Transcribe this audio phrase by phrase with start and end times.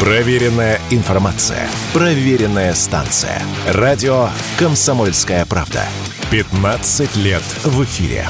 [0.00, 1.68] Проверенная информация.
[1.92, 3.42] Проверенная станция.
[3.68, 5.84] Радио «Комсомольская правда».
[6.30, 8.26] 15 лет в эфире.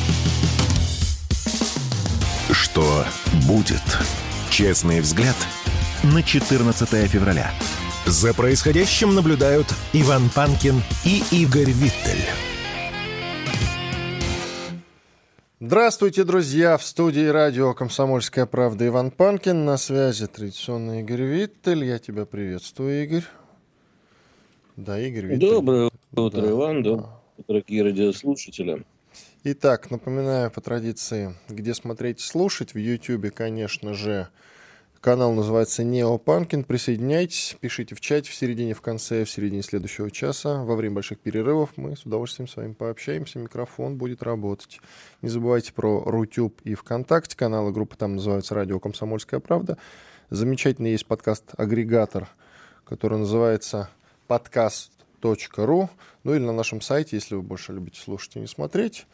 [2.51, 3.05] Что
[3.47, 3.85] будет?
[4.51, 5.37] Честный взгляд
[6.03, 7.53] на 14 февраля.
[8.05, 12.27] За происходящим наблюдают Иван Панкин и Игорь Виттель.
[15.71, 16.77] Здравствуйте, друзья!
[16.77, 19.65] В студии радио «Комсомольская правда» Иван Панкин.
[19.65, 21.85] На связи традиционный Игорь Виттель.
[21.85, 23.23] Я тебя приветствую, Игорь.
[24.75, 25.49] Да, Игорь Виттель.
[25.49, 26.51] Доброе утро, да.
[26.51, 26.83] Иван.
[26.83, 28.85] Доброе утро, дорогие радиослушатели.
[29.45, 32.75] Итак, напоминаю по традиции, где смотреть и слушать.
[32.75, 34.27] В YouTube, конечно же,
[35.01, 36.63] Канал называется Нео Панкин.
[36.63, 40.63] Присоединяйтесь, пишите в чате в середине, в конце, в середине следующего часа.
[40.63, 43.39] Во время больших перерывов мы с удовольствием с вами пообщаемся.
[43.39, 44.79] Микрофон будет работать.
[45.23, 47.35] Не забывайте про Рутюб и ВКонтакте.
[47.35, 49.79] Каналы группы там называются «Радио Комсомольская правда».
[50.29, 52.29] Замечательный есть подкаст-агрегатор,
[52.85, 53.89] который называется
[54.27, 55.89] подкаст.ру.
[56.25, 59.07] Ну или на нашем сайте, если вы больше любите слушать и не смотреть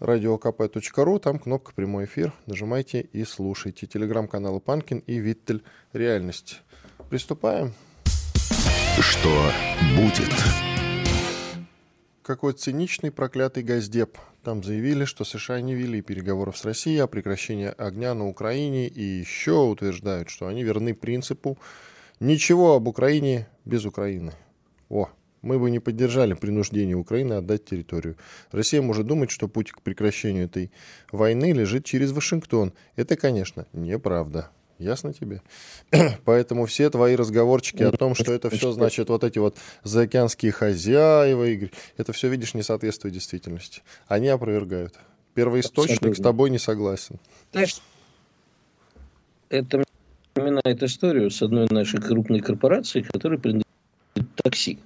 [0.00, 2.32] radiokp.ru, там кнопка «Прямой эфир».
[2.46, 3.86] Нажимайте и слушайте.
[3.86, 6.62] Телеграм-каналы Панкин и Виттель «Реальность».
[7.08, 7.72] Приступаем.
[9.00, 9.50] Что
[9.96, 10.32] будет?
[12.22, 14.18] Какой циничный проклятый газдеп.
[14.42, 19.02] Там заявили, что США не вели переговоров с Россией о прекращении огня на Украине и
[19.02, 21.58] еще утверждают, что они верны принципу
[22.20, 24.32] «ничего об Украине без Украины».
[24.88, 25.08] О,
[25.42, 28.16] мы бы не поддержали принуждение Украины отдать территорию.
[28.52, 30.70] Россия может думать, что путь к прекращению этой
[31.12, 32.72] войны лежит через Вашингтон.
[32.96, 34.50] Это, конечно, неправда.
[34.78, 35.40] Ясно тебе?
[36.24, 41.44] Поэтому все твои разговорчики о том, что это все значит вот эти вот заокеанские хозяева,
[41.44, 43.82] Игорь, это все, видишь, не соответствует действительности.
[44.06, 44.94] Они опровергают.
[45.34, 47.18] Первоисточник с тобой не согласен.
[47.52, 47.80] Знаешь,
[49.48, 49.84] это
[50.34, 53.66] напоминает историю с одной нашей крупной корпорацией, которая принадлежит
[54.42, 54.78] такси.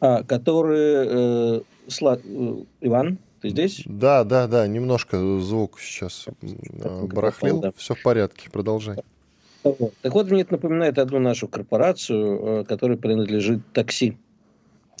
[0.00, 1.06] А, которые...
[1.08, 2.18] Э, сла...
[2.22, 3.82] Э, Иван, ты здесь?
[3.86, 7.60] Да, да, да, немножко звук сейчас барахлил.
[7.60, 7.72] Да.
[7.76, 8.96] Все в порядке, продолжай.
[9.62, 14.16] Так вот, мне это напоминает одну нашу корпорацию, э, которая принадлежит такси.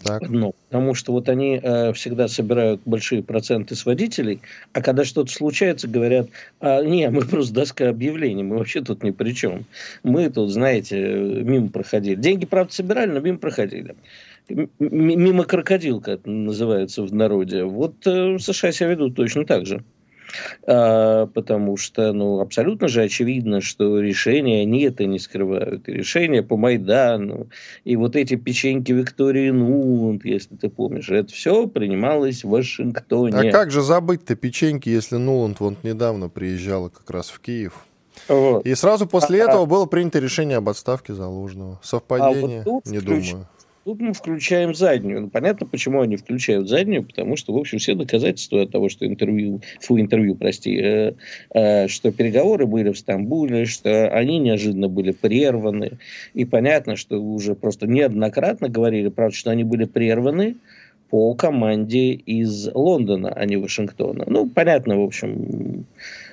[0.04, 0.28] Так.
[0.28, 4.40] Ну, потому что вот они э, всегда собирают большие проценты с водителей,
[4.72, 6.28] а когда что-то случается, говорят,
[6.60, 9.64] а, не, мы просто доска объявлений, мы вообще тут ни при чем.
[10.02, 12.16] Мы тут, знаете, мимо проходили.
[12.16, 13.94] Деньги, правда, собирали, но мимо проходили
[14.78, 17.64] мимо крокодилка это называется в народе.
[17.64, 19.84] Вот э, США себя ведут точно так же.
[20.66, 25.88] А, потому что, ну, абсолютно же очевидно, что решения они это не скрывают.
[25.88, 27.48] И решения по Майдану,
[27.84, 33.50] и вот эти печеньки Виктории Нуланд, если ты помнишь, это все принималось в Вашингтоне.
[33.50, 37.84] А как же забыть-то печеньки, если Нуланд вот недавно приезжала как раз в Киев?
[38.28, 38.66] Вот.
[38.66, 41.80] И сразу после а, этого было принято решение об отставке Залужного.
[41.82, 42.62] Совпадение?
[42.62, 43.48] А вот не ключ, думаю.
[43.84, 45.22] Тут мы включаем заднюю.
[45.22, 49.60] Ну, понятно, почему они включают заднюю, потому что, в общем, все доказательства того, что интервью,
[49.80, 51.14] фу, интервью, прости, э,
[51.52, 55.98] э, что переговоры были в Стамбуле, что они неожиданно были прерваны.
[56.32, 60.56] И понятно, что уже просто неоднократно говорили, правда, что они были прерваны
[61.10, 64.24] по команде из Лондона, а не Вашингтона.
[64.28, 65.86] Ну, понятно, в общем,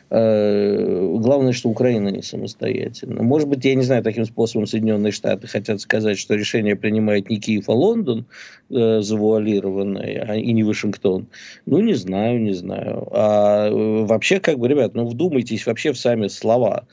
[0.10, 3.22] главное, что Украина не самостоятельна.
[3.22, 7.40] Может быть, я не знаю, таким способом Соединенные Штаты хотят сказать, что решение принимает не
[7.40, 8.26] Киев, а Лондон
[8.72, 11.28] э, завуалированное, а, и не Вашингтон.
[11.68, 13.08] Ну, не знаю, не знаю.
[13.12, 16.88] А э, вообще, как бы, ребят, ну, вдумайтесь вообще в сами слова.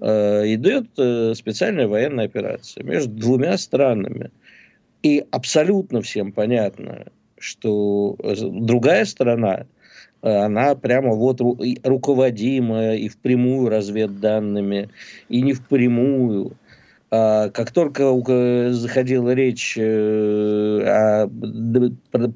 [0.00, 4.30] Э, идет э, специальная военная операция между двумя странами.
[5.02, 7.06] И абсолютно всем понятно,
[7.38, 9.66] что э, другая сторона–
[10.22, 14.88] она прямо вот руководимая и впрямую разведданными,
[15.28, 16.56] и не впрямую.
[17.10, 21.28] А как только заходила речь э, о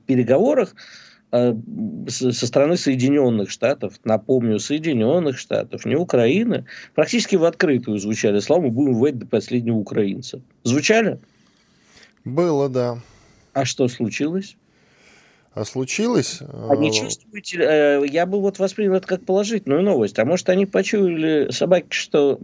[0.07, 0.75] переговорах
[1.31, 8.71] со стороны Соединенных Штатов, напомню, Соединенных Штатов, не Украины, практически в открытую звучали слова «мы
[8.71, 10.41] будем воевать до последнего украинца».
[10.63, 11.19] Звучали?
[12.25, 12.99] Было, да.
[13.53, 14.57] А что случилось?
[15.57, 16.43] А случилось?
[16.69, 20.19] А не чувствуете, э, я бы вот воспринял это как положительную новость.
[20.19, 22.41] А может, они почуяли собаки, что,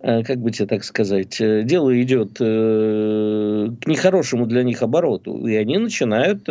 [0.00, 5.54] э, как бы тебе так сказать, э, дело идет к нехорошему для них обороту, и
[5.54, 6.48] они начинают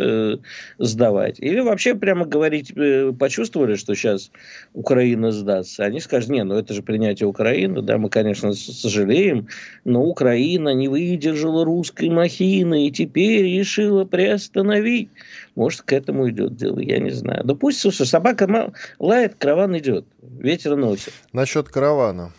[0.77, 1.39] сдавать.
[1.41, 2.73] Или вообще прямо говорить,
[3.19, 4.31] почувствовали, что сейчас
[4.73, 5.83] Украина сдастся.
[5.83, 9.47] Они скажут, не, ну это же принятие Украины, да, мы, конечно, сожалеем,
[9.83, 15.09] но Украина не выдержала русской махины и теперь решила приостановить.
[15.55, 17.43] Может, к этому идет дело, я не знаю.
[17.43, 21.13] Да пусть, слушай, собака лает, караван идет, ветер носит.
[21.33, 22.31] Насчет каравана.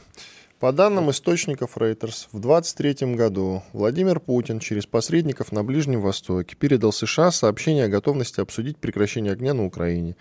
[0.60, 6.92] По данным источников Reuters, в 2023 году Владимир Путин через посредников на Ближнем Востоке передал
[6.92, 10.16] США сообщение о готовности обсудить прекращение огня на Украине.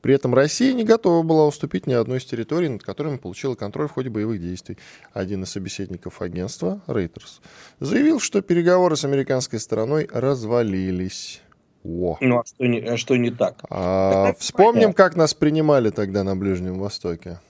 [0.00, 3.86] При этом Россия не готова была уступить ни одной из территорий, над которыми получила контроль
[3.86, 4.78] в ходе боевых действий.
[5.12, 7.42] Один из собеседников агентства, Reuters,
[7.78, 11.42] заявил, что переговоры с американской стороной развалились.
[11.84, 12.16] О.
[12.20, 13.64] Ну а что не, а что не так?
[13.68, 17.40] А, вспомним, как нас принимали тогда на Ближнем Востоке.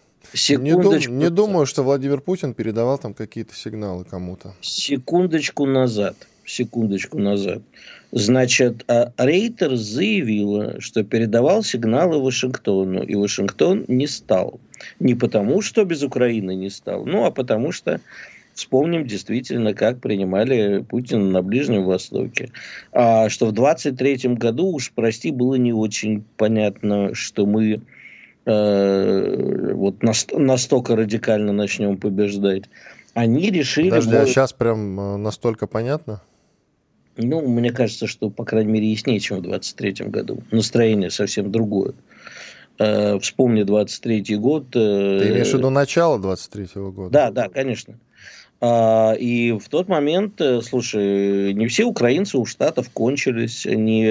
[0.49, 4.55] Не, дум, не думаю, что Владимир Путин передавал там какие-то сигналы кому-то.
[4.61, 6.17] Секундочку назад.
[6.45, 7.63] Секундочку назад.
[8.13, 14.61] Значит, а Рейтер заявила, что передавал сигналы Вашингтону, и Вашингтон не стал.
[15.01, 18.01] Не потому, что без Украины не стал, ну, а потому что
[18.55, 22.51] Вспомним действительно, как принимали Путина на Ближнем Востоке.
[22.93, 27.81] А что в 23 году, уж прости, было не очень понятно, что мы
[28.45, 32.65] э, вот настолько радикально начнем побеждать.
[33.15, 33.89] Они решили...
[33.89, 36.23] Подожди, а сейчас прям э, настолько понятно?
[37.17, 40.43] Ну, мне кажется, что, по крайней мере, яснее, чем в 23 году.
[40.51, 41.95] Настроение совсем другое.
[42.79, 44.65] Э, вспомни 23 год.
[44.75, 47.11] Э, Ты имеешь в виду начало 23 года?
[47.11, 47.99] Да, да, конечно.
[48.65, 54.09] А, и в тот момент, э, слушай, не все украинцы у Штатов кончились, не,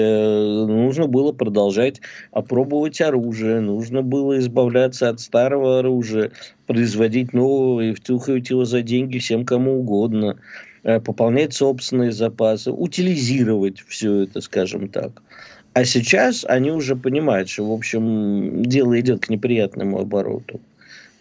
[0.66, 2.02] нужно было продолжать
[2.32, 6.32] опробовать оружие, нужно было избавляться от старого оружия,
[6.66, 10.36] производить новое, втюхивать его за деньги всем кому угодно,
[10.82, 15.22] э, пополнять собственные запасы, утилизировать все это, скажем так.
[15.72, 20.60] А сейчас они уже понимают, что, в общем, дело идет к неприятному обороту.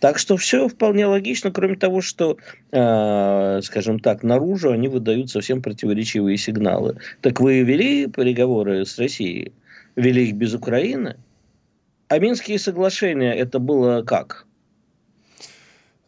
[0.02, 2.38] Так что все вполне логично, кроме того, что,
[2.72, 6.98] э, скажем так, наружу они выдают совсем противоречивые сигналы.
[7.22, 9.54] Так вы вели переговоры с Россией?
[9.96, 11.18] Вели их без Украины?
[12.08, 14.48] А Минские соглашения это было как?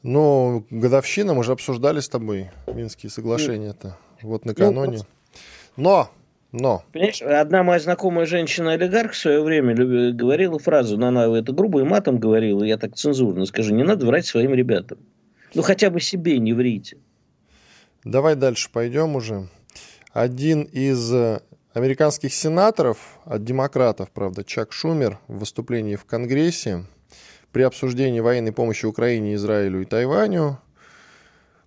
[0.01, 3.95] Ну, годовщина, мы же обсуждали с тобой Минские соглашения-то.
[4.23, 5.01] Вот накануне.
[5.77, 6.11] Ну, Но
[6.53, 6.83] но.
[6.93, 9.75] Понимаешь, одна моя знакомая женщина-олигарх в свое время
[10.13, 14.05] говорила фразу, но она это грубо и матом говорила, я так цензурно скажу, не надо
[14.05, 14.99] врать своим ребятам.
[15.55, 16.97] Ну, хотя бы себе не врите.
[18.03, 19.49] Давай дальше пойдем уже.
[20.11, 21.41] Один из э,
[21.73, 26.85] американских сенаторов, от демократов, правда, Чак Шумер, в выступлении в Конгрессе
[27.51, 30.59] при обсуждении военной помощи Украине, Израилю и Тайваню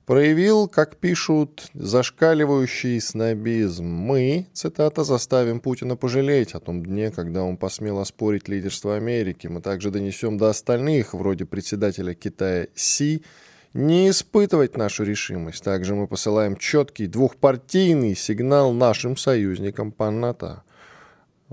[0.07, 3.85] проявил, как пишут, зашкаливающий снобизм.
[3.85, 9.49] «Мы, цитата, заставим Путина пожалеть о том дне, когда он посмел оспорить лидерство Америки.
[9.49, 13.25] Мы также донесем до остальных, вроде председателя Китая Си,
[13.75, 15.63] не испытывать нашу решимость.
[15.63, 20.63] Также мы посылаем четкий двухпартийный сигнал нашим союзникам по НАТО.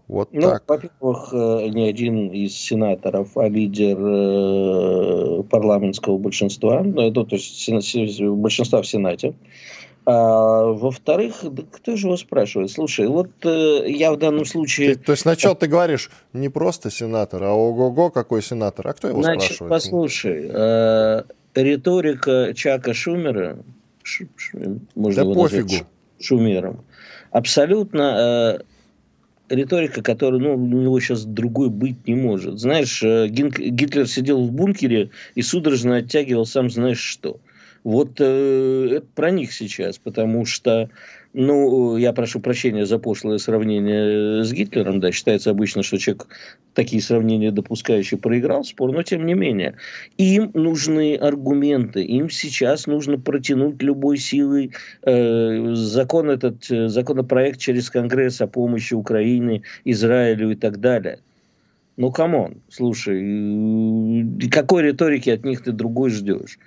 [0.08, 0.64] Вот ну, так.
[0.68, 8.82] Во-первых, э, не один из сенаторов, а лидер э, парламентского большинства, ну, то есть большинства
[8.82, 9.36] в Сенате.
[10.06, 12.72] А, во-вторых, кто же его спрашивает?
[12.72, 14.96] Слушай, вот э, я в данном случае...
[14.96, 18.90] Ты, то есть сначала ты говоришь не просто сенатор, а ого-го какой сенатор.
[18.90, 19.70] А кто его Значит, спрашивает?
[19.70, 21.24] послушай, э,
[21.56, 23.60] риторика Чака Шумера,
[24.02, 24.58] ш, ш,
[24.96, 25.88] можно да пофигу.
[26.20, 26.84] Шумером,
[27.32, 28.64] абсолютно э,
[29.50, 32.60] риторика, которая, ну, у него сейчас другой быть не может.
[32.60, 37.40] Знаешь, э, Гитлер сидел в бункере и судорожно оттягивал сам знаешь что.
[37.84, 40.90] Вот э, это про них сейчас, потому что
[41.34, 46.28] ну, я прошу прощения за пошлое сравнение с Гитлером, да, считается обычно, что человек
[46.76, 49.76] такие сравнения допускающий проиграл спор, но тем не менее.
[50.18, 54.72] Им нужны аргументы, им сейчас нужно протянуть любой силой
[55.02, 61.20] э, закон этот, э, законопроект через Конгресс о помощи Украине, Израилю и так далее.
[61.98, 66.60] Ну, come on, слушай, э, какой риторики от них ты другой ждешь?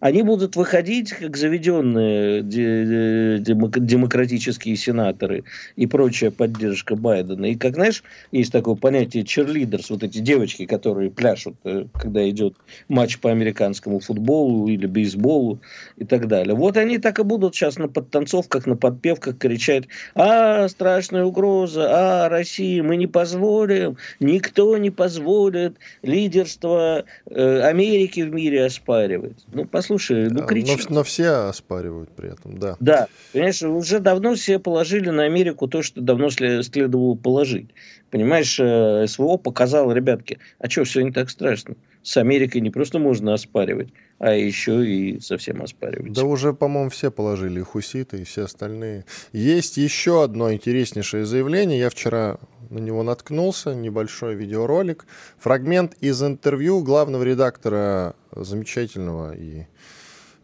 [0.00, 5.44] Они будут выходить как заведенные демократические сенаторы
[5.76, 7.46] и прочая поддержка Байдена.
[7.46, 12.56] И как, знаешь, есть такое понятие cheerleaders, вот эти девочки, которые пляшут, э, когда идет
[12.88, 15.60] матч по американскому футболу или бейсболу
[15.96, 16.54] и так далее.
[16.54, 19.84] Вот они так и будут сейчас на подтанцовках, на подпевках кричать,
[20.14, 28.32] а, страшная угроза, а, Россия, мы не позволим, никто не позволит лидерство э, Америки в
[28.32, 29.44] мире оспаривать.
[29.52, 30.76] Ну, послушай, слушай, ну кричи.
[30.88, 32.76] Но, но все оспаривают при этом, да.
[32.80, 37.70] Да, понимаешь, уже давно все положили на Америку то, что давно следовало положить.
[38.10, 41.76] Понимаешь, э, СВО показало, ребятки, а что, все не так страшно.
[42.02, 46.12] С Америкой не просто можно оспаривать, а еще и совсем оспаривать.
[46.12, 49.04] Да уже, по-моему, все положили, и хуситы, и все остальные.
[49.32, 51.78] Есть еще одно интереснейшее заявление.
[51.78, 52.38] Я вчера
[52.70, 54.36] на него наткнулся, небольшой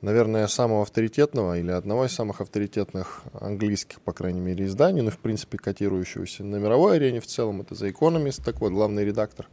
[0.02, 5.18] наверное, самого авторитетного или одного из самых авторитетных английских, по крайней мере, изданий, ну, в
[5.18, 9.48] принципе, котирующегося на мировой арене в целом, это The Economist, так вот, главный редактор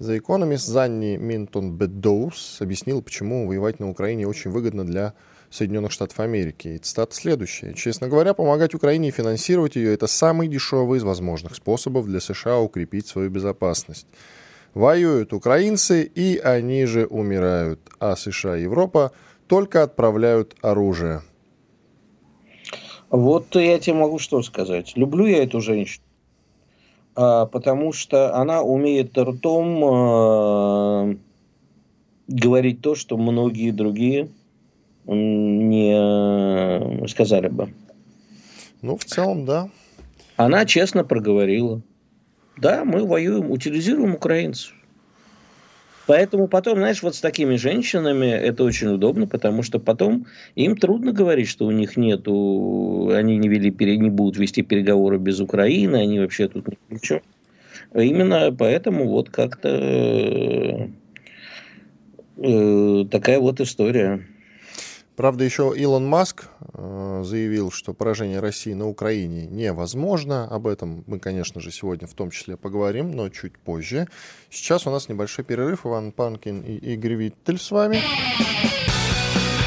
[0.00, 5.12] The Economist Занни Минтон Бедоус объяснил, почему воевать на Украине очень выгодно для
[5.50, 6.68] Соединенных Штатов Америки.
[6.68, 7.74] И цитата следующая.
[7.74, 12.60] «Честно говоря, помогать Украине и финансировать ее– это самый дешевый из возможных способов для США
[12.60, 14.06] укрепить свою безопасность.
[14.72, 19.12] Воюют украинцы, и они же умирают, а США и Европа
[19.48, 21.20] только отправляют оружие».
[23.10, 24.96] Вот я тебе могу что сказать.
[24.96, 26.04] Люблю я эту женщину,
[27.14, 31.14] потому что она умеет ртом а,
[32.28, 34.28] говорить то, что многие другие
[35.06, 35.96] не
[37.08, 37.72] сказали бы.
[38.82, 39.68] Ну, в целом, да.
[40.36, 41.82] Она честно проговорила.
[42.56, 44.74] Да, мы воюем, утилизируем украинцев.
[46.10, 50.26] Поэтому потом, знаешь, вот с такими женщинами это очень удобно, потому что потом
[50.56, 55.38] им трудно говорить, что у них нету, они не, вели, не будут вести переговоры без
[55.38, 57.20] Украины, они вообще тут ничего.
[57.94, 60.90] Именно поэтому вот как-то
[62.38, 64.26] э, такая вот история.
[65.20, 70.46] Правда, еще Илон Маск э, заявил, что поражение России на Украине невозможно.
[70.46, 74.08] Об этом мы, конечно же, сегодня в том числе поговорим, но чуть позже.
[74.48, 75.84] Сейчас у нас небольшой перерыв.
[75.84, 78.00] Иван Панкин и Игорь Виттель с вами.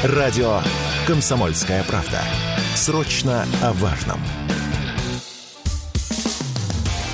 [0.02, 0.58] Радио
[1.06, 2.20] «Комсомольская правда».
[2.74, 4.18] Срочно о важном.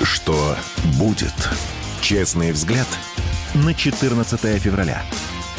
[0.01, 0.55] Что
[0.97, 1.35] будет?
[2.01, 2.87] Честный взгляд
[3.53, 5.03] на 14 февраля.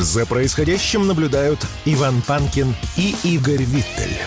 [0.03, 4.19] За происходящим наблюдают Иван Панкин и Игорь Виттель.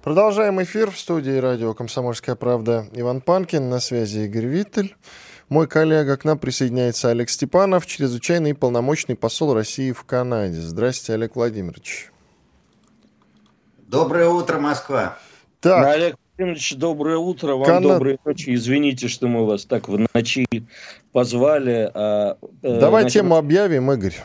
[0.00, 2.86] Продолжаем эфир в студии радио «Комсомольская правда».
[2.92, 4.94] Иван Панкин, на связи Игорь Виттель.
[5.48, 10.60] Мой коллега, к нам присоединяется Олег Степанов, чрезвычайный и полномочный посол России в Канаде.
[10.60, 12.12] Здравствуйте, Олег Владимирович.
[13.88, 15.18] Доброе утро, Москва.
[15.58, 15.84] Так.
[15.84, 17.88] Олег Владимирович, доброе утро, вам Кана...
[17.88, 18.54] доброй ночи.
[18.54, 20.46] Извините, что мы вас так в ночи
[21.12, 21.90] позвали.
[21.92, 23.22] А, э, Давай значит...
[23.22, 24.16] тему объявим, Игорь.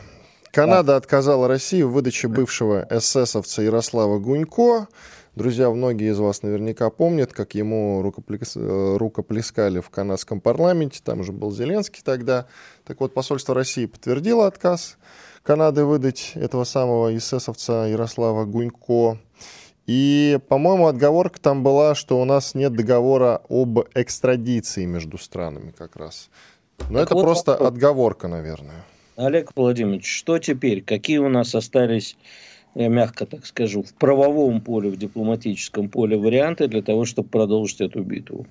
[0.52, 0.96] Канада да.
[0.96, 4.88] отказала России в выдаче бывшего эсэсовца Ярослава Гунько.
[5.36, 8.54] Друзья, многие из вас наверняка помнят, как ему рукоплес...
[8.56, 11.02] Э, рукоплескали в канадском парламенте.
[11.04, 12.46] Там же был Зеленский тогда.
[12.86, 14.98] Так вот, посольство России подтвердило отказ
[15.44, 19.20] Канады выдать этого самого эсэсовца Ярослава Гунько.
[19.86, 25.96] И, по-моему, отговорка там была, что у нас нет договора об экстрадиции между странами как
[25.98, 26.30] раз.
[26.90, 27.68] Но так это вот просто вопрос.
[27.70, 28.86] отговорка, наверное.
[29.16, 30.84] Олег Владимирович, что теперь?
[30.84, 32.18] Какие у нас остались,
[32.76, 37.82] я мягко так скажу, в правовом поле, в дипломатическом поле варианты для того, чтобы продолжить
[37.82, 38.46] эту битву?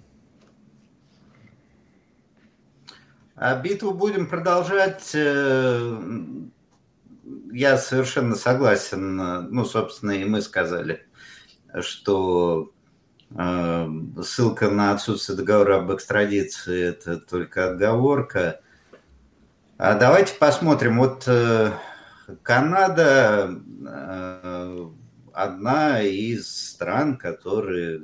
[3.36, 5.10] А битву будем продолжать.
[5.14, 5.98] Э,
[7.52, 9.16] я совершенно согласен.
[9.50, 11.04] Ну, собственно, и мы сказали
[11.82, 12.83] что э,
[13.34, 18.60] ссылка на отсутствие договора об экстрадиции– это только отговорка.
[19.76, 20.98] А давайте посмотрим.
[20.98, 21.72] Вот э,
[22.44, 24.88] Канада э,
[25.32, 28.02] одна из стран, которые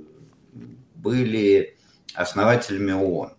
[0.96, 1.76] были
[2.14, 3.32] основателями ООН.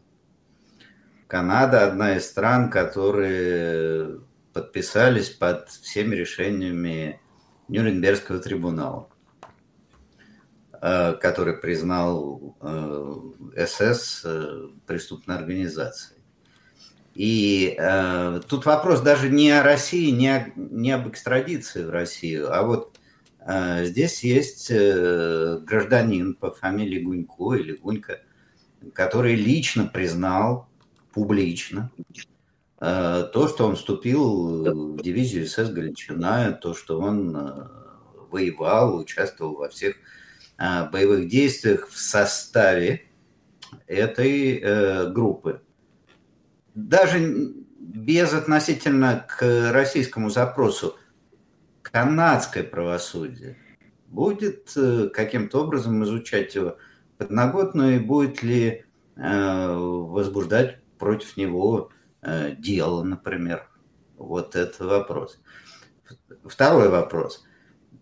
[1.27, 4.21] Канада одна из стран, которые
[4.53, 7.19] подписались под всеми решениями
[7.67, 9.10] Нюрнбергского трибунала.
[10.83, 16.19] Э, который признал э, СС э, преступной организацией.
[17.13, 22.51] И э, тут вопрос даже не о России, не, о, не об экстрадиции в Россию,
[22.51, 22.99] а вот
[23.45, 28.21] э, здесь есть э, гражданин по фамилии Гунько или Гунька,
[28.93, 30.67] который лично признал
[31.13, 31.91] публично
[32.79, 37.67] э, то, что он вступил в дивизию СС Галичина, то, что он э,
[38.31, 40.20] воевал, участвовал во всех Э,
[40.91, 43.07] боевых действиях в составе
[43.87, 45.61] этой э, группы.
[46.75, 50.95] Даже без относительно к российскому запросу
[51.81, 53.57] канадское правосудие
[54.07, 56.77] будет э, каким-то образом изучать его
[57.17, 61.91] подноготную и будет ли возбуждать против него
[62.57, 63.69] дело, например.
[64.17, 65.39] Вот это вопрос.
[66.45, 67.43] Второй вопрос–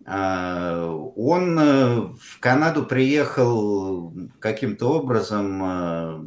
[0.06, 6.24] он э, в Канаду приехал каким-то образом э,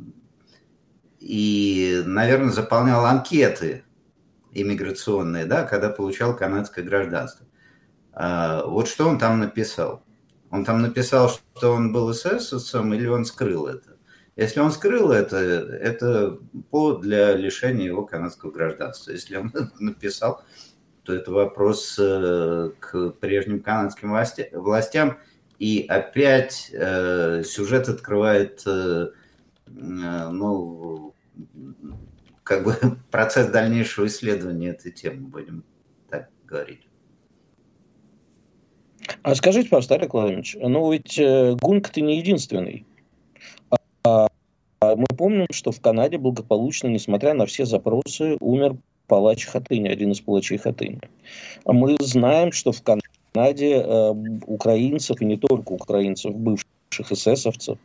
[1.19, 3.83] и, наверное, заполнял анкеты
[4.51, 7.45] иммиграционные, да, когда получал канадское гражданство.
[8.13, 10.03] А, вот что он там написал.
[10.51, 13.97] Он там написал, что он был эсэсовцем или он скрыл это.
[14.35, 16.37] Если он скрыл это, это
[16.69, 19.11] повод для лишения его канадского гражданства.
[19.11, 20.43] Если он написал,
[21.03, 24.15] то это вопрос э, к прежним канадским
[24.53, 25.19] властям.
[25.59, 28.63] И опять э, сюжет открывает
[29.65, 31.13] ну,
[32.43, 32.75] как бы
[33.11, 35.63] процесс дальнейшего исследования этой темы, будем
[36.09, 36.87] так говорить.
[39.21, 41.19] А скажите, пожалуйста, Олег Владимирович, ну ведь
[41.59, 42.85] Гунг ты не единственный.
[44.05, 44.27] А,
[44.79, 50.11] а мы помним, что в Канаде благополучно, несмотря на все запросы, умер палач Хатыни, один
[50.11, 50.99] из палачей Хатыни.
[51.65, 54.13] А мы знаем, что в Канаде э,
[54.47, 57.77] украинцев, и не только украинцев, бывших эсэсовцев,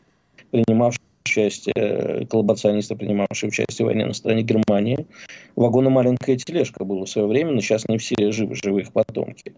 [0.51, 5.07] принимавших участие, э, коллаборационисты, принимавшие участие в войне на стороне Германии,
[5.57, 9.55] вагона маленькая тележка была в свое время, но сейчас не все живы, живы их потомки.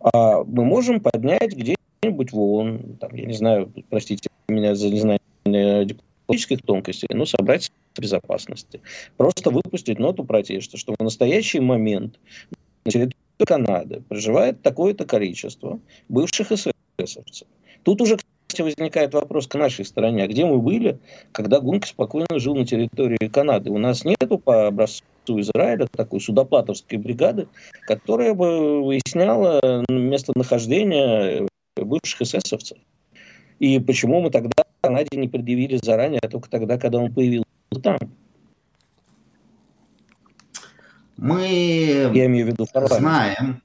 [0.00, 5.86] А мы можем поднять где-нибудь в ООН, там, я не знаю, простите меня за незнание
[6.24, 8.80] дипломатических тонкостей, но собрать безопасности.
[9.16, 12.18] Просто выпустить ноту протеста, что в настоящий момент
[12.84, 13.14] на территории
[13.46, 17.48] Канады проживает такое-то количество бывших эсэсовцев.
[17.82, 20.22] Тут уже, кстати, возникает вопрос к нашей стороне.
[20.22, 20.98] А где мы были,
[21.32, 23.70] когда Гунки спокойно жил на территории Канады?
[23.70, 27.48] У нас нету по образцу Израиля такой судоплатовской бригады,
[27.86, 32.78] которая бы выясняла местонахождение бывших эсэсовцев.
[33.58, 37.46] И почему мы тогда Канаде не предъявили заранее, а только тогда, когда он появился
[37.82, 37.98] там?
[41.16, 43.62] Мы Я имею в виду знаем,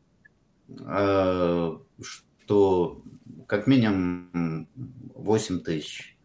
[0.70, 3.02] э, что
[3.48, 4.68] как минимум
[5.16, 6.18] 8 тысяч,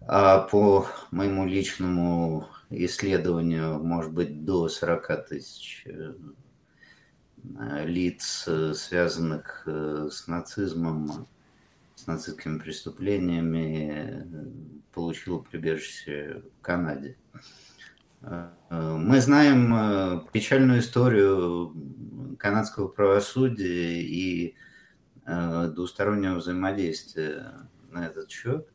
[0.00, 6.14] а по моему личному исследованию, может быть, до 40 тысяч э,
[7.84, 11.26] лиц, э, связанных с нацизмом,
[12.02, 14.26] с нацистскими преступлениями,
[14.92, 17.16] получил прибежище в Канаде.
[18.70, 21.74] Мы знаем э, печальную историю
[22.38, 24.54] канадского правосудия и
[25.26, 28.68] э, двустороннего взаимодействия на этот счет.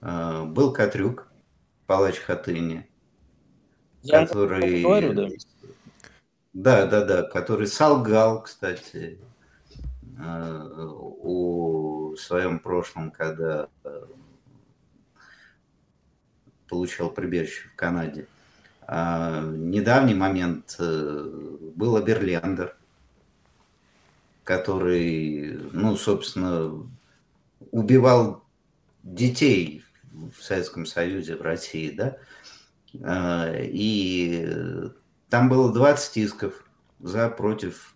[0.00, 1.28] Э, был Катрюк,
[1.86, 2.88] палач Хатыни,
[4.02, 4.82] Я который...
[4.82, 5.28] Говорю, да.
[6.52, 9.18] да, да, да, который солгал, кстати,
[10.20, 13.68] о своем прошлом, когда
[16.68, 18.26] получал прибежище в Канаде.
[18.86, 21.30] А, недавний момент э,
[21.74, 22.76] был Аберлендер,
[24.44, 26.88] который, ну, собственно,
[27.70, 28.44] убивал
[29.02, 32.16] детей в Советском Союзе, в России, да,
[33.60, 34.90] и
[35.28, 36.64] там было 20 исков
[36.98, 37.94] за, против,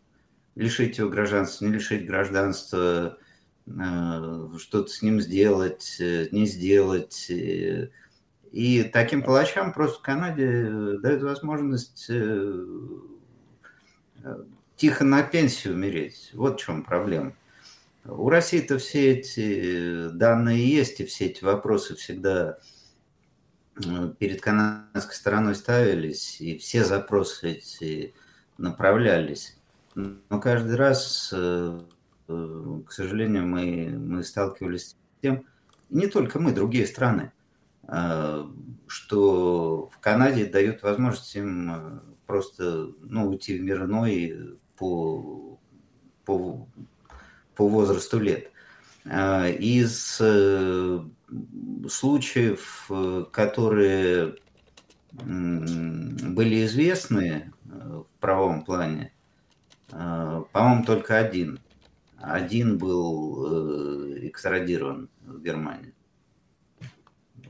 [0.54, 3.18] лишить его гражданства, не лишить гражданства,
[3.66, 7.90] а, что-то с ним сделать, э, не сделать, э,
[8.52, 12.64] и таким палачам просто в Канаде э, дают возможность э,
[14.22, 14.44] э,
[14.76, 16.30] тихо на пенсию умереть.
[16.34, 17.34] Вот в чем проблема.
[18.04, 22.58] У России-то все эти данные есть, и все эти вопросы всегда
[24.18, 28.12] перед канадской стороной ставились, и все запросы эти
[28.58, 29.56] направлялись.
[29.94, 35.44] Но каждый раз, к сожалению, мы, мы сталкивались с тем,
[35.90, 37.32] не только мы, другие страны,
[37.88, 38.44] Э,
[38.86, 45.58] что в Канаде дают возможность им э, просто ну, уйти в мир иной по,
[46.24, 46.68] по,
[47.54, 48.50] по возрасту лет.
[49.04, 50.20] Э, из
[51.90, 52.90] случаев,
[53.32, 54.36] которые
[55.12, 59.12] были известны в правом плане,
[59.92, 61.60] по-моему, только один.
[62.18, 65.92] Один был экстрадирован в Германию.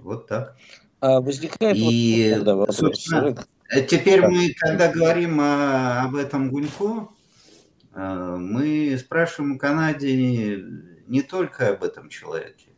[0.03, 0.57] Вот так.
[1.01, 2.77] А возникает и, вот, вопрос.
[2.77, 3.35] Собственно,
[3.89, 7.09] теперь мы, когда говорим о, об этом Гунько,
[7.95, 10.65] э, мы спрашиваем у Канаде
[11.09, 12.69] не только об этом человеке,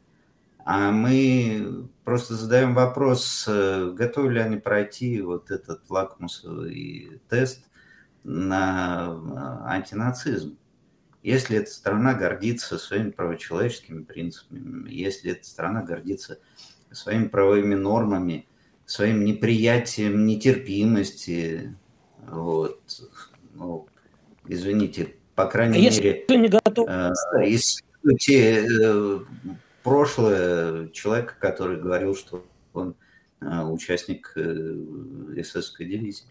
[0.64, 7.66] а мы просто задаем вопрос, э, готовы ли они пройти вот этот лакмусовый тест
[8.24, 10.56] на антинацизм.
[11.22, 16.38] Если эта страна гордится своими правочеловеческими принципами, если эта страна гордится
[16.90, 18.46] своими правовыми нормами,
[18.86, 21.74] своим неприятием, нетерпимости.
[22.26, 22.80] Вот.
[23.54, 23.86] Ну,
[24.46, 26.88] извините, по крайней а мере, не готов...
[26.88, 27.12] э,
[27.46, 29.20] исследуйте э,
[29.82, 32.94] прошлое человека, который говорил, что он
[33.40, 34.40] э, участник э,
[35.36, 36.26] эсэсской дивизии.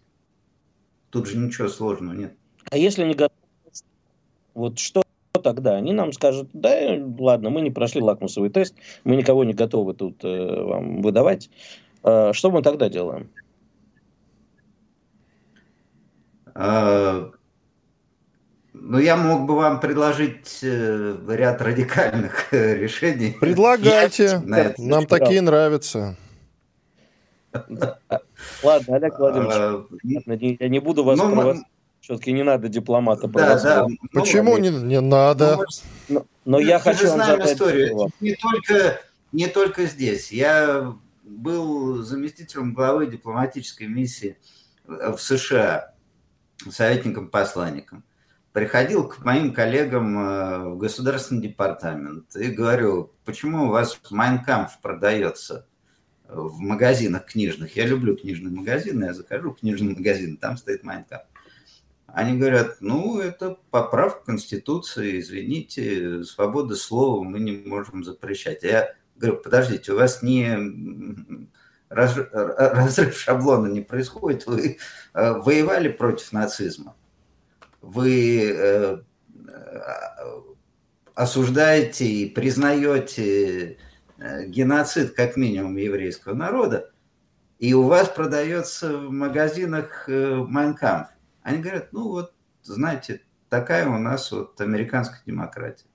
[1.14, 2.34] Тут же ничего сложного нет.
[2.72, 3.38] А если не готов,
[4.52, 5.04] вот что
[5.44, 5.76] тогда?
[5.76, 6.76] Они нам скажут, да,
[7.18, 8.74] ладно, мы не прошли лакмусовый тест,
[9.04, 11.50] мы никого не готовы тут э, вам выдавать.
[12.02, 13.30] Э, что мы тогда делаем?
[16.52, 17.30] А,
[18.72, 23.36] ну, я мог бы вам предложить э, ряд радикальных э, решений.
[23.40, 24.42] Предлагайте.
[24.78, 26.16] Нам такие нравятся.
[28.62, 31.54] Ладно, Олег Владимирович, я не буду вас ну,
[32.00, 33.86] Все-таки не надо дипломата да, да.
[34.12, 35.58] Почему не, не надо?
[36.08, 38.10] Но, но я хочу вам задать историю.
[38.20, 39.00] Не только,
[39.32, 40.32] не только здесь.
[40.32, 44.36] Я был заместителем главы дипломатической миссии
[44.86, 45.94] в США,
[46.68, 48.04] советником-посланником
[48.54, 55.66] приходил к моим коллегам э, в государственный департамент и говорю, почему у вас Майнкамп продается
[56.34, 57.76] в магазинах книжных?
[57.76, 61.22] Я люблю книжные магазины, я захожу в книжный магазин, там стоит Майнкамп.
[62.06, 68.62] Они говорят, ну, это поправка Конституции, извините, свобода слова мы не можем запрещать.
[68.62, 70.56] Я говорю, подождите, у вас не
[71.88, 74.78] разрыв шаблона не происходит, вы
[75.14, 76.94] э, воевали против нацизма
[77.84, 78.98] вы э,
[81.14, 83.76] осуждаете и признаете э,
[84.46, 86.90] геноцид как минимум еврейского народа,
[87.58, 91.08] и у вас продается в магазинах э, Майнкамп.
[91.42, 92.32] Они говорят, ну вот,
[92.62, 95.86] знаете, такая у нас вот американская демократия.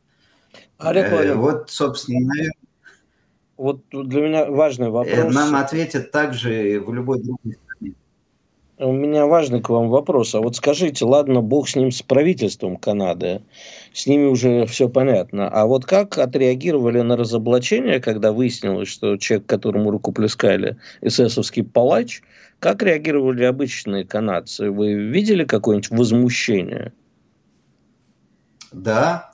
[0.77, 2.53] Олег э, вот, собственно, наверное,
[3.57, 5.33] вот для меня важный вопрос.
[5.33, 7.57] Нам ответят также в любой другой
[8.79, 10.33] у меня важный к вам вопрос.
[10.35, 13.41] А вот скажите, ладно, бог с ним, с правительством Канады,
[13.93, 15.49] с ними уже все понятно.
[15.49, 22.21] А вот как отреагировали на разоблачение, когда выяснилось, что человек, которому руку плескали, эсэсовский палач,
[22.59, 24.71] как реагировали обычные канадцы?
[24.71, 26.93] Вы видели какое-нибудь возмущение?
[28.71, 29.33] Да,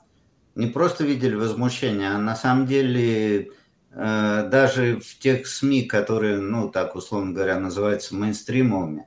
[0.55, 3.49] не просто видели возмущение, а на самом деле
[3.91, 9.05] э, даже в тех СМИ, которые, ну, так условно говоря, называются мейнстримовыми,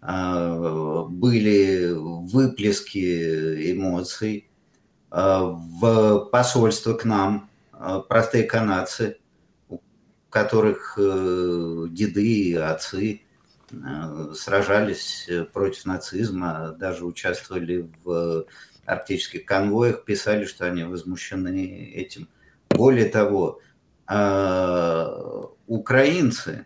[0.00, 4.48] были выплески эмоций
[5.10, 9.18] а, в посольство к нам, а, простые канадцы,
[9.68, 9.80] у
[10.30, 13.22] которых э, деды и отцы
[14.34, 18.46] сражались против нацизма, даже участвовали в
[18.86, 22.28] арктических конвоях, писали, что они возмущены этим.
[22.70, 23.60] Более того,
[25.66, 26.64] украинцы,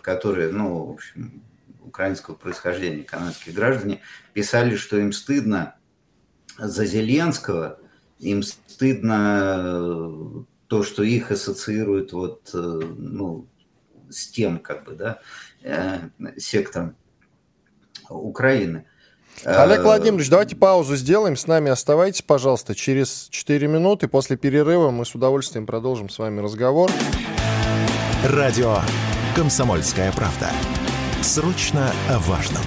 [0.00, 1.42] которые, ну, в общем,
[1.84, 4.00] украинского происхождения, канадские граждане,
[4.32, 5.74] писали, что им стыдно
[6.58, 7.78] за Зеленского,
[8.18, 13.46] им стыдно э, то, что их ассоциируют вот, э, ну,
[14.10, 15.20] с тем, как бы, да,
[15.62, 15.98] э,
[16.36, 16.96] сектом
[18.08, 18.86] Украины.
[19.44, 21.36] Олег Владимирович, давайте паузу сделаем.
[21.36, 24.06] С нами оставайтесь, пожалуйста, через 4 минуты.
[24.06, 26.90] После перерыва мы с удовольствием продолжим с вами разговор.
[28.24, 28.78] Радио
[29.34, 30.50] «Комсомольская правда».
[31.24, 32.62] Срочно о важном.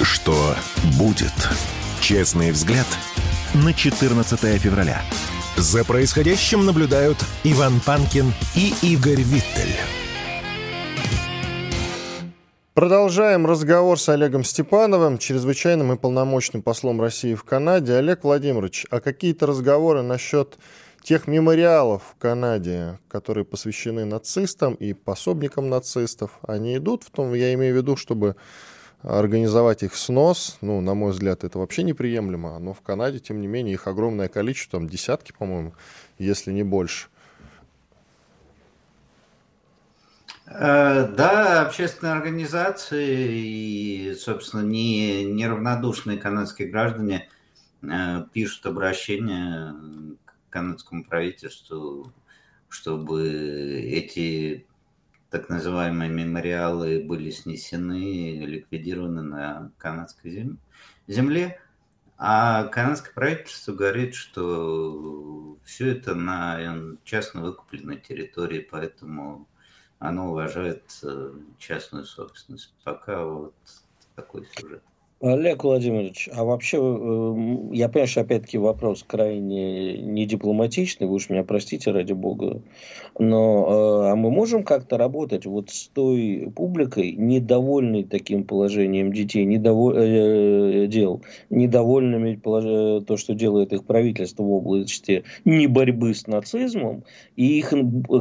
[0.00, 0.54] Что
[0.96, 1.32] будет?
[2.00, 2.86] Честный взгляд
[3.52, 5.02] на 14 февраля.
[5.56, 9.74] За происходящим наблюдают Иван Панкин и Игорь Виттель.
[12.74, 17.94] Продолжаем разговор с Олегом Степановым, чрезвычайным и полномочным послом России в Канаде.
[17.94, 20.58] Олег Владимирович, а какие-то разговоры насчет
[21.02, 27.54] тех мемориалов в Канаде, которые посвящены нацистам и пособникам нацистов, они идут в том, я
[27.54, 28.36] имею в виду, чтобы
[29.02, 33.46] организовать их снос, ну, на мой взгляд, это вообще неприемлемо, но в Канаде, тем не
[33.46, 35.72] менее, их огромное количество, там десятки, по-моему,
[36.18, 37.08] если не больше.
[40.50, 47.28] Э, да, общественные организации и, собственно, не, неравнодушные канадские граждане
[47.82, 49.74] э, пишут обращения
[50.50, 52.12] канадскому правительству,
[52.68, 54.66] чтобы эти
[55.30, 60.56] так называемые мемориалы были снесены, ликвидированы на канадской
[61.06, 61.60] земле.
[62.16, 69.46] А канадское правительство говорит, что все это на частно выкупленной территории, поэтому
[70.00, 72.74] оно уважает э, частную собственность.
[72.82, 73.54] Пока вот
[74.16, 74.82] такой сюжет.
[75.20, 81.42] Олег Владимирович, а вообще, эм, я понимаю, что опять-таки вопрос крайне недипломатичный, вы уж меня
[81.42, 82.62] простите, ради бога,
[83.18, 89.44] но э, а мы можем как-то работать вот с той публикой, недовольной таким положением детей,
[89.44, 96.28] недоволь, э, дел, недовольными положением, то, что делает их правительство в области не борьбы с
[96.28, 97.02] нацизмом,
[97.34, 97.74] и их,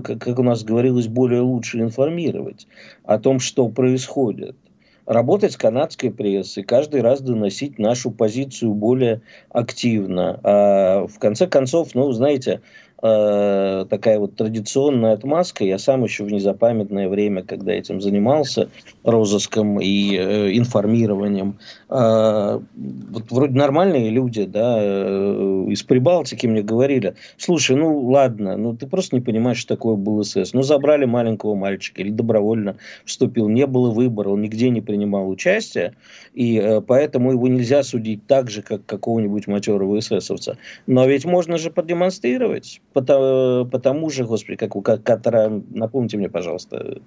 [0.04, 2.68] как у нас говорилось, более лучше информировать
[3.04, 4.56] о том, что происходит
[5.08, 10.40] работать с канадской прессой, каждый раз доносить нашу позицию более активно.
[10.44, 12.62] А в конце концов, ну, знаете,
[13.02, 15.64] э, такая вот традиционная отмазка.
[15.64, 18.70] Я сам еще в незапамятное время, когда этим занимался,
[19.04, 21.58] розыском и э, информированием,
[21.90, 22.60] э,
[23.10, 28.88] вот вроде нормальные люди, да, э, из Прибалтики мне говорили, слушай, ну ладно, ну ты
[28.88, 30.54] просто не понимаешь, что такое был СС.
[30.54, 35.94] Ну забрали маленького мальчика или добровольно вступил, не было выбора, он нигде не принимал участия,
[36.34, 40.58] и э, поэтому его нельзя судить так же, как какого-нибудь матерого эсэсовца.
[40.86, 46.30] Но ведь можно же продемонстрировать по, по тому же, господи, как у Катара, напомните мне,
[46.30, 47.02] пожалуйста.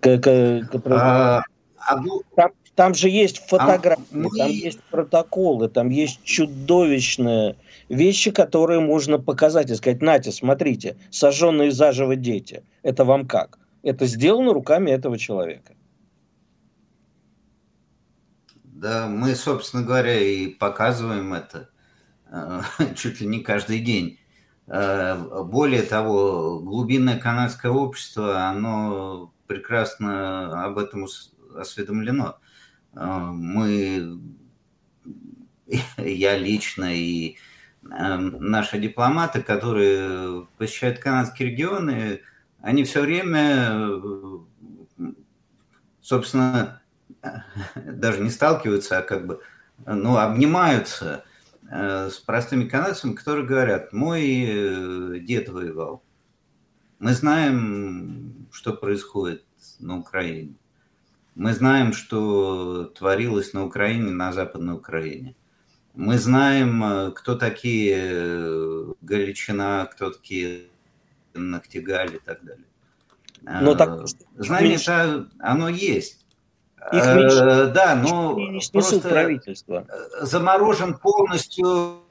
[0.00, 1.42] К, к, к, а,
[1.78, 2.02] а,
[2.34, 4.30] там, там же есть а фотографии, а мы...
[4.36, 7.56] там есть протоколы, там есть чудовищные
[7.88, 13.58] вещи, которые можно показать и сказать, Натя, смотрите, сожженные заживо дети, это вам как?
[13.82, 15.74] Это сделано руками этого человека.
[18.64, 21.70] Да, мы, собственно говоря, и показываем это
[22.30, 22.60] э,
[22.96, 24.18] чуть ли не каждый день.
[24.68, 31.06] Э, более того, глубинное канадское общество, оно прекрасно об этом
[31.56, 32.38] осведомлено.
[32.94, 34.20] Э, мы,
[35.96, 37.36] я лично и
[37.84, 42.22] э, наши дипломаты, которые посещают канадские регионы,
[42.60, 44.02] они все время,
[46.00, 46.82] собственно,
[47.76, 49.40] даже не сталкиваются, а как бы,
[49.86, 51.24] ну, обнимаются–
[51.70, 56.02] с простыми канадцами, которые говорят, мой э, дед воевал.
[56.98, 59.44] Мы знаем, что происходит
[59.80, 60.54] на Украине.
[61.34, 65.34] Мы знаем, что творилось на Украине, на Западной Украине.
[65.94, 70.68] Мы знаем, э, кто такие Галичина, кто такие
[71.34, 72.64] Нахтигаль и так далее.
[73.42, 76.25] Но так, Знание это оно есть.
[76.92, 78.38] Их э, да, но
[78.72, 79.86] просто правительство.
[80.20, 82.02] заморожен полностью,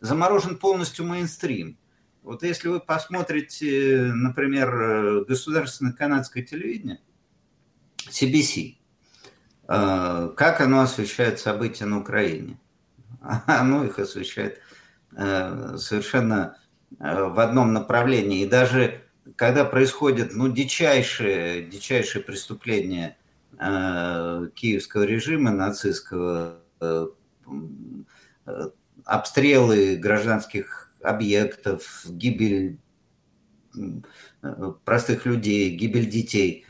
[0.00, 1.78] заморожен полностью мейнстрим.
[2.22, 7.00] Вот если вы посмотрите, например, государственное канадское телевидение,
[8.10, 8.74] CBC,
[9.68, 12.58] э, как оно освещает события на Украине?
[13.46, 14.60] Оно их освещает
[15.16, 16.56] э, совершенно
[16.98, 18.42] в одном направлении.
[18.42, 19.02] И даже
[19.36, 21.62] когда происходит ну, дичайшее
[22.26, 23.19] преступление Э,
[23.60, 27.08] киевского режима нацистского, э,
[28.46, 28.70] э,
[29.04, 32.78] обстрелы гражданских объектов, гибель
[34.84, 36.64] простых людей, гибель детей.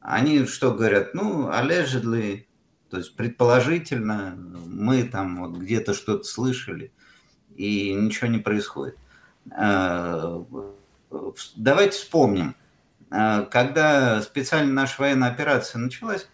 [0.00, 1.14] Они что говорят?
[1.14, 2.46] Ну, allegedly,
[2.90, 4.34] то есть предположительно,
[4.66, 6.92] мы там вот где-то что-то слышали,
[7.56, 8.96] и ничего не происходит.
[11.56, 12.57] Давайте вспомним– Э,
[13.10, 16.28] когда специально наша военная операция началась,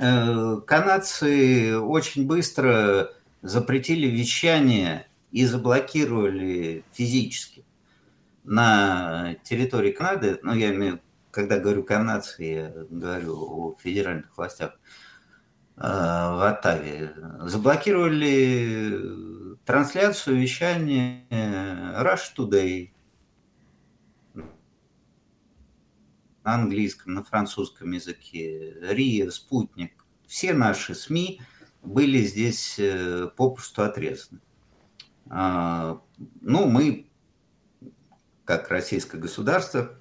[0.00, 3.12] э, канадцы очень быстро
[3.42, 7.64] запретили вещание и заблокировали физически
[8.44, 14.72] на территории Канады, ну, я имею, когда говорю канадцы, я говорю о федеральных властях
[15.76, 21.24] э, в Оттаве, заблокировали трансляцию вещания
[22.02, 22.90] Rush Today,
[26.50, 29.92] на английском, на французском языке, РИА, Спутник,
[30.26, 31.40] все наши СМИ
[31.82, 34.40] были здесь э, попросту отрезаны.
[35.28, 36.02] А,
[36.40, 37.08] ну, мы,
[38.44, 39.96] как российское государство,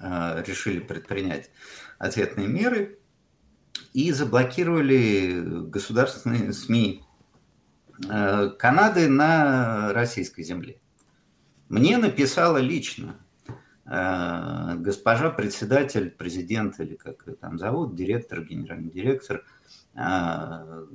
[0.00, 1.50] а, решили предпринять
[1.98, 2.98] ответные меры
[3.92, 7.04] и заблокировали государственные СМИ
[8.08, 10.80] э, Канады на российской земле.
[11.68, 13.25] Мне написала лично Э,
[13.88, 19.44] госпожа председатель, президент или как ее там зовут, директор, генеральный директор
[19.94, 20.86] э,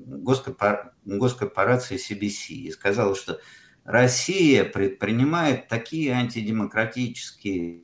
[1.06, 3.40] госкорпорации CBC и сказала, что
[3.86, 7.84] Россия предпринимает такие антидемократические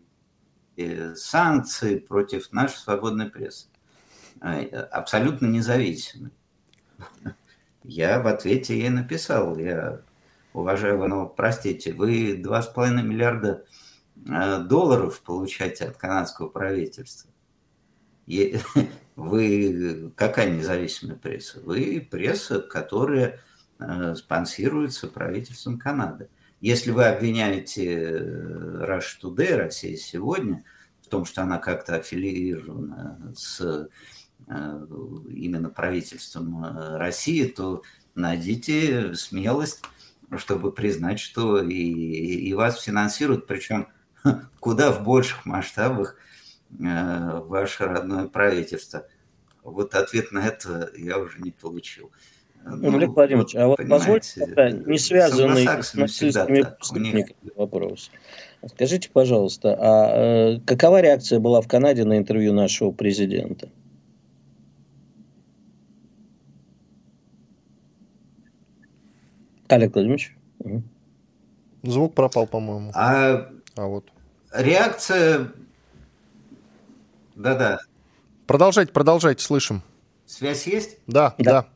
[0.76, 3.70] э, санкции против нашей свободной прессы,
[4.42, 6.32] абсолютно независимой.
[7.84, 10.02] Я в ответе ей написал, я
[10.52, 13.87] уважаю, но простите, вы 2,5 миллиарда Э,
[14.26, 17.30] долларов получаете от канадского правительства.
[19.16, 21.60] Вы какая независимая пресса?
[21.62, 23.40] Вы пресса, которая
[23.80, 26.30] э, спонсируется правительством Канады.
[26.60, 30.64] Если вы обвиняете э, Rush Today, Россия сегодня,
[31.02, 33.90] в том, что она как-то аффилирована с
[34.48, 36.64] именно правительством
[36.96, 37.82] России, то
[38.16, 39.84] найдите смелость,
[40.38, 43.88] чтобы признать, что и, и вас финансируют, причем
[44.60, 46.16] куда в больших масштабах
[46.80, 49.08] э, ваше родное правительство.
[49.64, 52.12] Вот ответ на это я уже не получил.
[52.64, 54.42] ну, Олег Владимирович, а вот позвольте
[54.86, 57.56] не связанный с нацистскими преступниками них...
[57.56, 58.12] вопрос.
[58.66, 63.70] Скажите, пожалуйста, а э, какова реакция была в Канаде на интервью нашего президента?
[69.68, 70.36] Олег Владимирович?
[70.60, 70.84] Угу.
[71.84, 72.92] Звук пропал, по-моему.
[72.94, 74.10] А, а вот.
[74.52, 75.52] Реакция...
[77.36, 77.80] Да-да.
[78.48, 79.84] Продолжайте, продолжайте, слышим.
[80.26, 80.98] Связь есть?
[81.08, 81.68] Да, да.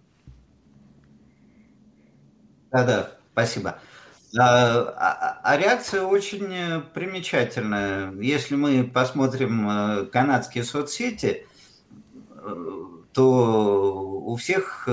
[2.71, 3.79] Да-да, спасибо.
[4.37, 8.13] А, а, а реакция очень примечательная.
[8.13, 11.45] Если мы посмотрим э, канадские соцсети,
[12.29, 12.81] э,
[13.11, 14.91] то у всех э,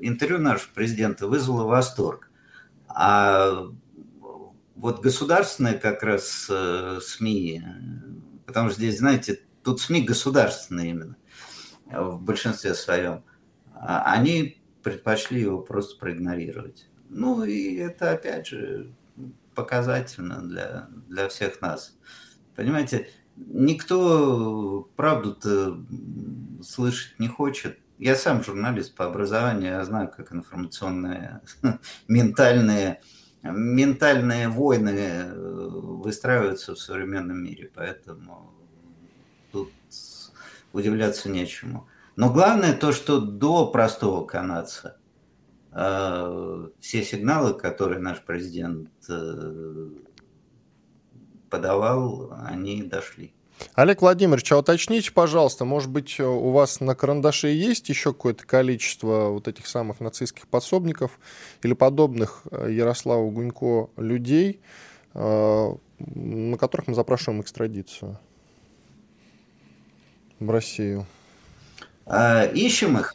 [0.00, 2.30] интервью нашего президента вызвало восторг.
[2.88, 3.66] А
[4.82, 6.50] вот государственные как раз
[7.00, 7.62] СМИ,
[8.46, 11.16] потому что здесь, знаете, тут СМИ государственные именно
[11.86, 13.22] в большинстве своем,
[13.74, 16.88] а они предпочли его просто проигнорировать.
[17.08, 18.92] Ну и это, опять же,
[19.54, 21.96] показательно для, для всех нас.
[22.56, 25.78] Понимаете, никто правду-то
[26.60, 27.78] слышать не хочет.
[27.98, 31.40] Я сам журналист по образованию, я знаю, как информационные,
[32.08, 33.00] ментальные,
[33.42, 38.52] ментальные войны выстраиваются в современном мире, поэтому
[39.50, 39.72] тут
[40.72, 41.88] удивляться нечему.
[42.16, 44.98] Но главное то, что до простого канадца
[45.72, 49.90] э, все сигналы, которые наш президент э,
[51.48, 53.34] подавал, они дошли.
[53.74, 59.28] Олег Владимирович, а уточните, пожалуйста, может быть, у вас на карандаше есть еще какое-то количество
[59.28, 61.18] вот этих самых нацистских подсобников
[61.62, 64.60] или подобных э, Ярославу Гунько людей,
[65.14, 68.18] на которых мы запрашиваем экстрадицию
[70.40, 71.06] в Россию?
[72.06, 73.14] Ищем их.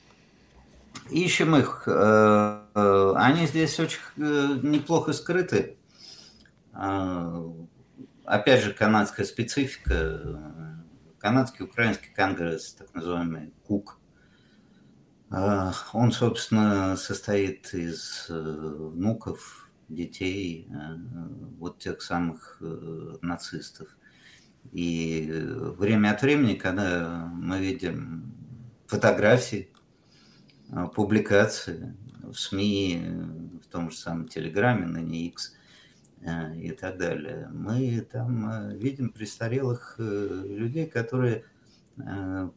[1.10, 1.84] Ищем их.
[1.88, 5.78] Э, э, они здесь очень э, неплохо скрыты.
[8.28, 10.54] Опять же, канадская специфика.
[11.18, 13.98] Канадский украинский конгресс, так называемый КУК.
[15.30, 20.70] А, он, собственно, состоит из внуков, детей
[21.58, 22.62] вот тех самых
[23.22, 23.88] нацистов.
[24.74, 25.32] И
[25.78, 28.36] время от времени, когда мы видим
[28.88, 29.72] фотографии,
[30.94, 33.04] публикации в СМИ,
[33.64, 35.58] в том же самом Телеграме, на а,
[36.22, 37.50] и так далее.
[37.54, 41.46] Мы там а, видим престарелых э, людей, которые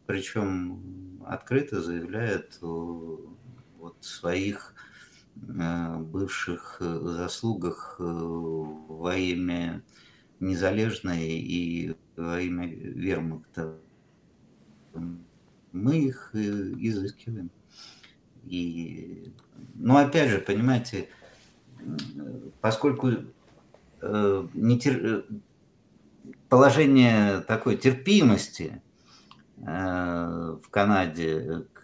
[0.06, 3.34] причем открыто заявляют о
[3.78, 4.74] вот своих
[5.34, 9.82] бывших э, заслугах э, во имя
[10.38, 13.78] незалежной и во имя вермахта
[15.72, 17.50] мы их изыскиваем.
[18.44, 19.32] И,
[19.74, 21.08] ну, опять же, понимаете,
[22.60, 23.10] поскольку
[24.02, 25.06] не тер...
[25.06, 25.22] Э,
[26.48, 28.82] положение такой терпимости
[29.58, 31.80] э, в Канаде к,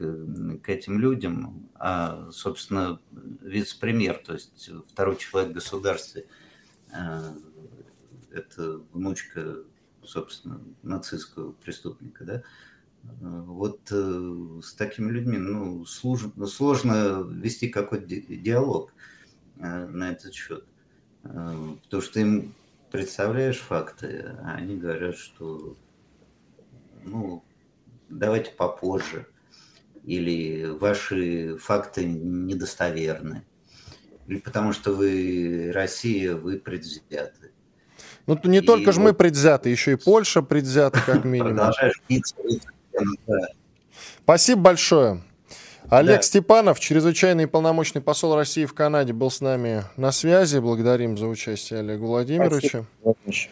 [0.63, 3.01] к этим людям, а, собственно,
[3.43, 6.27] вице-премьер, то есть второй человек в государстве,
[6.93, 7.33] э,
[8.33, 9.59] это внучка,
[10.03, 12.43] собственно, нацистского преступника, да,
[13.21, 18.93] вот э, с такими людьми ну, сложно, сложно вести какой-то диалог
[19.59, 20.65] э, на этот счет.
[21.33, 22.55] Э, потому что им
[22.91, 25.77] представляешь факты, а они говорят, что
[27.05, 27.43] ну,
[28.09, 29.27] давайте попозже.
[30.05, 33.45] Или ваши факты недостоверны.
[34.29, 37.53] Или потому что вы Россия, вы предвзяты.
[38.27, 39.07] Ну, не и только же вот...
[39.07, 41.73] мы предвзяты, еще и Польша предвзята, как минимум.
[44.23, 45.23] Спасибо большое.
[45.89, 46.23] Олег да.
[46.23, 50.59] Степанов, чрезвычайный и полномочный посол России в Канаде, был с нами на связи.
[50.59, 52.85] Благодарим за участие Олега Владимировича.
[53.01, 53.51] Спасибо.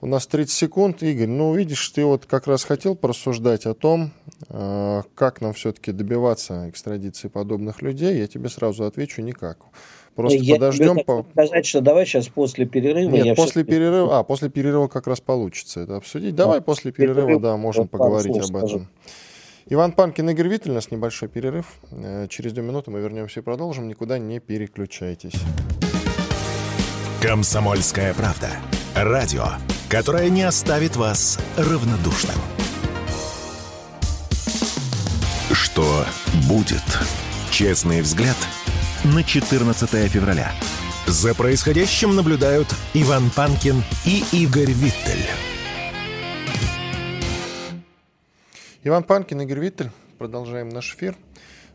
[0.00, 1.02] У нас 30 секунд.
[1.02, 4.12] Игорь, ну, видишь, ты вот как раз хотел порассуждать о том,
[4.48, 8.16] э, как нам все-таки добиваться экстрадиции подобных людей.
[8.16, 9.58] Я тебе сразу отвечу, никак.
[10.14, 11.04] Просто я подождем.
[11.04, 11.26] По...
[11.32, 13.10] сказать, что давай сейчас после перерыва.
[13.10, 14.20] Нет, после перерыва.
[14.20, 16.34] А, после перерыва как раз получится это обсудить.
[16.34, 18.68] Давай а, после перерыва, перерыв, да, можем поговорить об этом.
[18.68, 18.86] Скажу.
[19.70, 21.66] Иван Панкин, Игорь Виттель, у нас небольшой перерыв.
[21.90, 23.86] Э, через две минуты мы вернемся и продолжим.
[23.86, 25.34] Никуда не переключайтесь.
[27.20, 28.48] Комсомольская правда.
[28.94, 29.44] Радио,
[29.90, 32.36] которое не оставит вас равнодушным.
[35.52, 36.04] Что
[36.48, 36.82] будет?
[37.50, 38.36] Честный взгляд
[39.04, 40.50] на 14 февраля.
[41.06, 45.28] За происходящим наблюдают Иван Панкин и Игорь Виттель.
[48.88, 49.90] Иван Панкин, Игорь Виттель.
[50.16, 51.14] Продолжаем наш эфир.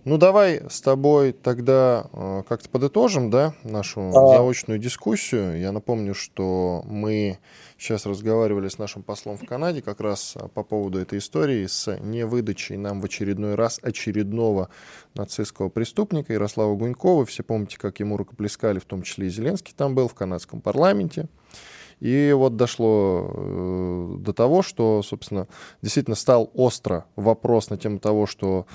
[0.03, 4.36] Ну, давай с тобой тогда э, как-то подытожим, да, нашу а...
[4.36, 5.59] заочную дискуссию.
[5.59, 7.38] Я напомню, что мы
[7.78, 11.95] сейчас разговаривали с нашим послом в Канаде как раз э, по поводу этой истории с
[11.99, 14.70] невыдачей нам в очередной раз очередного
[15.14, 17.28] нацистского преступника Ярослава Гунькова.
[17.28, 21.28] Все помните, как ему рукоплескали, в том числе и Зеленский там был в канадском парламенте.
[22.00, 25.48] И вот дошло э, до того, что, собственно,
[25.82, 28.66] действительно стал остро вопрос на тему того, что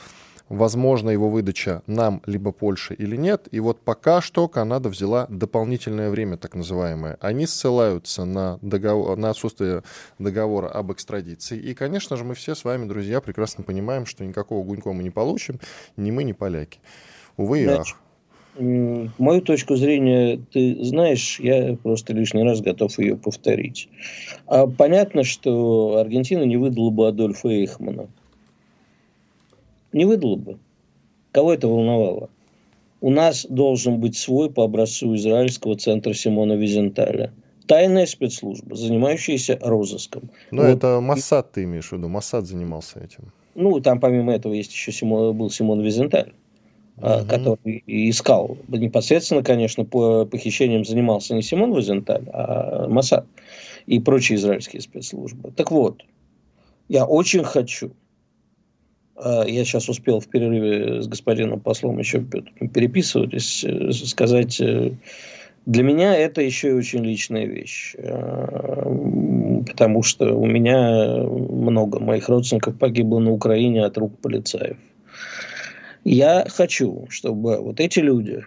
[0.49, 3.49] возможно его выдача нам, либо Польше или нет.
[3.51, 7.19] И вот пока что Канада взяла дополнительное время, так называемое.
[7.21, 9.83] Они ссылаются на, договор, на отсутствие
[10.19, 11.59] договора об экстрадиции.
[11.59, 15.11] И, конечно же, мы все с вами, друзья, прекрасно понимаем, что никакого Гунько мы не
[15.11, 15.61] получим,
[15.97, 16.81] ни мы, ни поляки.
[17.37, 17.87] Увы и ах.
[18.59, 23.89] Мою точку зрения ты знаешь, я просто лишний раз готов ее повторить.
[24.47, 28.09] А понятно, что Аргентина не выдала бы Адольфа Эйхмана.
[29.93, 30.59] Не выдало бы.
[31.31, 32.31] Кого это волновало?
[33.01, 37.33] У нас должен быть свой по образцу израильского центра Симона Визенталя.
[37.67, 40.31] Тайная спецслужба, занимающаяся розыском.
[40.51, 40.69] Ну, вот.
[40.69, 42.09] это Моссад ты имеешь в виду.
[42.09, 43.31] Моссад занимался этим.
[43.55, 46.33] Ну, там помимо этого есть еще Симон, был Симон Визенталь,
[47.01, 47.27] угу.
[47.29, 53.27] который искал непосредственно, конечно, по похищениям занимался не Симон Визенталь, а Моссад
[53.87, 55.51] и прочие израильские спецслужбы.
[55.53, 56.03] Так вот,
[56.89, 57.91] я очень хочу,
[59.17, 64.93] а, я сейчас успел в перерыве с господином послом еще переписывались, э, сказать, э,
[65.67, 72.29] для меня это еще и очень личная вещь, а, потому что у меня много моих
[72.29, 74.77] родственников погибло на Украине от рук полицаев.
[76.11, 78.45] Я хочу, чтобы вот эти люди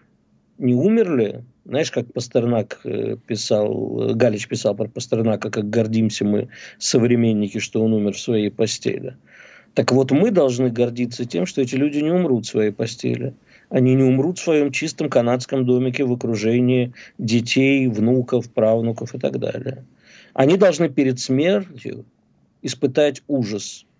[0.58, 6.50] не умерли, знаешь, как Пастернак э, писал, Галич писал про Пастернака, как гордимся мы,
[6.80, 9.16] современники, что он умер в своей постели–
[9.74, 13.34] так вот, мы должны гордиться тем, что эти люди не умрут в своей постели.
[13.70, 19.40] Они не умрут в своем чистом канадском домике в окружении детей, внуков, правнуков и так
[19.40, 19.86] далее.
[20.34, 22.06] Они должны перед смертью
[22.62, 23.86] испытать ужас–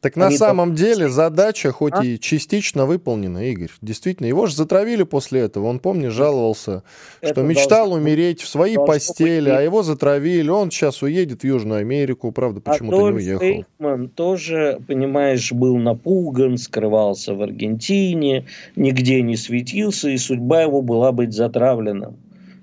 [0.00, 0.76] так на самом по...
[0.76, 2.04] деле задача хоть а?
[2.04, 3.70] и частично выполнена, Игорь.
[3.82, 5.66] Действительно, его же затравили после этого.
[5.66, 6.82] Он, помнишь, жаловался,
[7.20, 7.96] Это что мечтал должно...
[7.96, 9.58] умереть в своей постели, быть...
[9.58, 10.48] а его затравили.
[10.48, 13.44] Он сейчас уедет в Южную Америку, правда, почему-то не уехал.
[13.44, 21.12] Эйхман тоже, понимаешь, был напуган, скрывался в Аргентине, нигде не светился, и судьба его была
[21.12, 22.16] быть затравленным.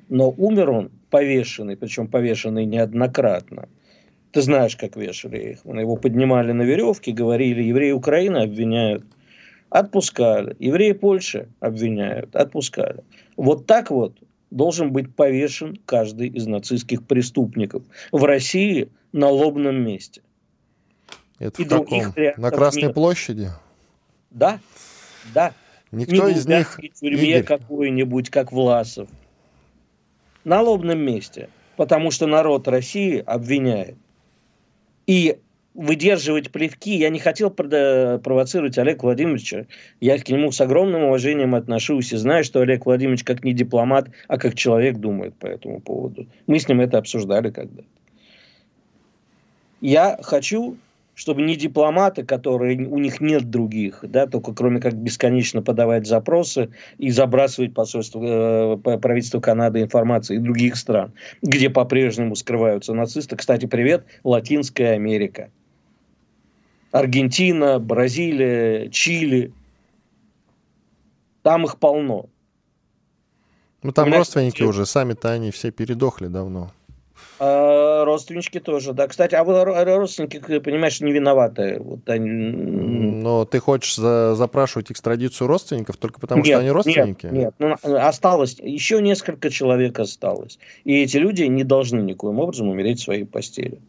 [0.10, 3.68] Но умер он повешенный, причем повешенный неоднократно.
[4.34, 5.60] Ты знаешь, как вешали их.
[5.64, 9.06] Его поднимали на веревке, говорили, евреи Украины обвиняют.
[9.70, 10.56] Отпускали.
[10.58, 12.36] Евреи Польши обвиняют.
[12.36, 13.04] Отпускали.
[13.38, 14.18] Вот так вот
[14.50, 20.24] должен быть повешен каждый из нацистских преступников в России на лобном месте.
[21.38, 22.14] Это И в каком?
[22.38, 22.94] На Красной нет.
[22.96, 23.50] площади?
[24.32, 24.60] Да,
[25.32, 25.54] да.
[25.92, 26.80] Никто Не из них...
[26.80, 27.44] в тюрьме Игорь.
[27.44, 29.10] какой-нибудь, как Власов.
[30.44, 31.50] На лобном месте.
[31.78, 33.96] Потому что народ России обвиняет.
[35.08, 35.38] И
[35.74, 36.96] выдерживать плевки.
[36.96, 39.66] Я не хотел провоцировать Олега Владимировича.
[40.00, 44.10] Я к нему с огромным уважением отношусь и знаю, что Олег Владимирович как не дипломат,
[44.28, 46.28] а как человек думает по этому поводу.
[46.48, 47.88] Мы с ним это обсуждали когда-то.
[49.82, 50.78] Я хочу
[51.16, 56.72] чтобы не дипломаты, которые у них нет других, да, только кроме как бесконечно подавать запросы
[56.98, 63.36] и забрасывать посольство, э, правительство Канады информации и других стран, где по-прежнему скрываются нацисты.
[63.36, 65.52] Кстати, привет, Латинская Америка.
[66.92, 69.52] Аргентина, Бразилия, Чили.
[71.42, 72.30] Там их полно.
[73.82, 76.72] Ну там родственники уже, сами-то они все передохли давно.
[77.40, 79.08] А, родственнички тоже, да.
[79.08, 81.80] Кстати, а вы родственники, понимаешь, не виноваты.
[81.80, 82.30] Вот они...
[82.30, 87.26] Но ты хочешь за, запрашивать экстрадицию родственников только потому, нет, что они родственники?
[87.26, 87.80] Нет, нет.
[87.84, 90.60] Ну, осталось, еще несколько человек осталось.
[90.84, 93.80] И эти люди не должны никоим образом умереть в своей постели.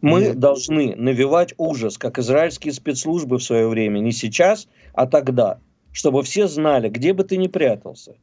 [0.00, 0.38] Мы нет.
[0.38, 5.58] должны навевать ужас, как израильские спецслужбы в свое время, не сейчас, а тогда,
[5.92, 8.14] чтобы все знали, где бы ты ни прятался,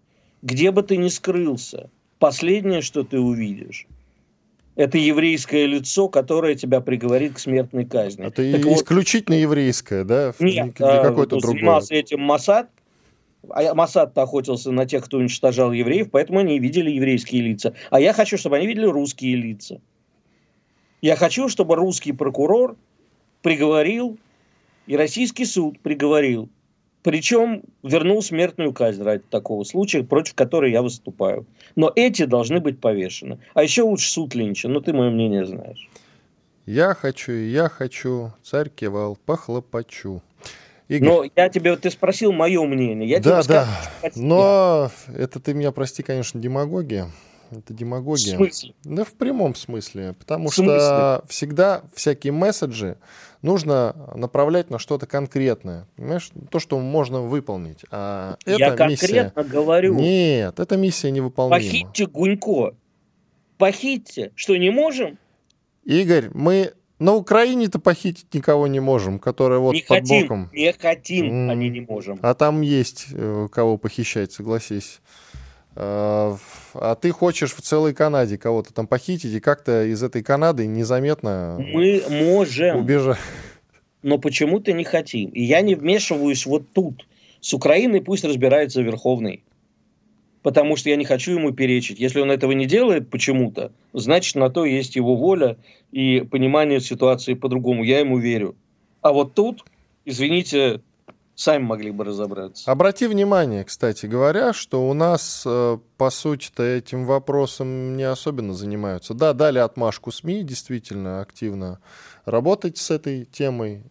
[0.41, 1.89] где бы ты ни скрылся,
[2.19, 3.87] последнее, что ты увидишь,
[4.75, 8.25] это еврейское лицо, которое тебя приговорит к смертной казни.
[8.25, 10.33] Это так исключительно вот, еврейское, да?
[10.39, 11.59] Нет, не, не какое-то другое.
[11.59, 12.69] занимался этим Масад,
[13.49, 17.73] а Масад охотился на тех, кто уничтожал евреев, поэтому они видели еврейские лица.
[17.89, 19.81] А я хочу, чтобы они видели русские лица.
[21.01, 22.75] Я хочу, чтобы русский прокурор
[23.41, 24.17] приговорил,
[24.85, 26.49] и российский суд приговорил
[27.03, 31.45] причем вернул смертную казнь ради такого случая, против которой я выступаю.
[31.75, 33.39] Но эти должны быть повешены.
[33.53, 35.89] А еще лучше суд Линча, но ты мое мнение знаешь.
[36.65, 40.21] Я хочу, я хочу, царь кивал, похлопочу.
[40.89, 41.09] Игорь.
[41.09, 43.09] Но я тебе, ты спросил мое мнение.
[43.09, 43.67] Я да, тебе да.
[43.99, 47.09] Скажу, Но это ты меня прости, конечно, демагогия.
[47.51, 48.35] Это демагогия.
[48.35, 48.73] В смысле?
[48.83, 50.13] Да в прямом смысле.
[50.19, 50.79] Потому в смысле?
[50.79, 52.97] что всегда всякие месседжи
[53.41, 55.87] нужно направлять на что-то конкретное.
[55.95, 56.31] Понимаешь?
[56.49, 57.85] То, что можно выполнить.
[57.91, 59.33] А Я конкретно миссия...
[59.35, 59.95] говорю.
[59.95, 61.55] Нет, эта миссия невыполнима.
[61.55, 62.75] Похитьте Гунько.
[63.57, 64.31] Похитьте.
[64.35, 65.17] Что, не можем?
[65.83, 70.49] Игорь, мы на Украине-то похитить никого не можем, которые вот не под хотим, боком.
[70.51, 72.19] Не хотим, они не можем.
[72.21, 74.99] А там есть э, кого похищать, согласись.
[75.79, 76.35] А,
[76.73, 81.57] а ты хочешь в целой Канаде кого-то там похитить и как-то из этой Канады незаметно
[81.59, 82.77] Мы можем.
[82.77, 83.19] убежать.
[84.01, 85.29] Но почему-то не хотим.
[85.29, 87.05] И я не вмешиваюсь вот тут.
[87.41, 89.43] С Украиной пусть разбирается Верховный.
[90.41, 91.99] Потому что я не хочу ему перечить.
[91.99, 95.57] Если он этого не делает почему-то, значит, на то есть его воля
[95.91, 97.83] и понимание ситуации по-другому.
[97.83, 98.55] Я ему верю.
[99.01, 99.63] А вот тут,
[100.05, 100.81] извините,
[101.37, 102.69] сами могли бы разобраться.
[102.69, 109.13] Обрати внимание, кстати говоря, что у нас, э, по сути-то, этим вопросом не особенно занимаются.
[109.13, 111.79] Да, дали отмашку СМИ, действительно активно
[112.25, 113.83] работать с этой темой,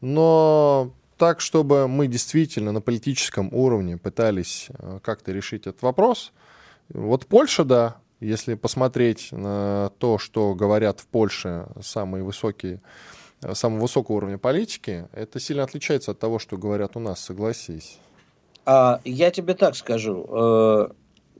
[0.00, 6.32] но так, чтобы мы действительно на политическом уровне пытались э, как-то решить этот вопрос.
[6.88, 12.80] Вот Польша, да, если посмотреть на то, что говорят в Польше самые высокие
[13.54, 17.98] самого высокого уровня политики, это сильно отличается от того, что говорят у нас, согласись.
[18.66, 20.26] А, я тебе так скажу.
[20.28, 20.88] Э,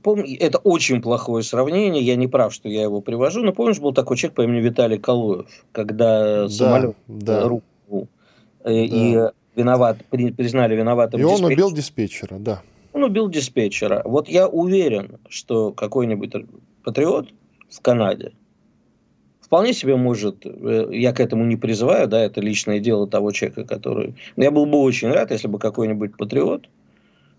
[0.01, 3.93] помни, это очень плохое сравнение, я не прав, что я его привожу, но помнишь, был
[3.93, 7.47] такой человек по имени Виталий Калуев, когда да, самолет да.
[7.47, 8.07] рухнул,
[8.63, 8.71] э, да.
[8.73, 9.17] и
[9.55, 12.61] виноват, признали виноватым И он убил диспетчера, да.
[12.93, 14.01] Он убил диспетчера.
[14.03, 16.33] Вот я уверен, что какой-нибудь
[16.83, 17.29] патриот
[17.69, 18.33] в Канаде
[19.51, 23.65] вполне себе может, э, я к этому не призываю, да, это личное дело того человека,
[23.65, 24.15] который...
[24.37, 26.69] Я был бы очень рад, если бы какой-нибудь патриот...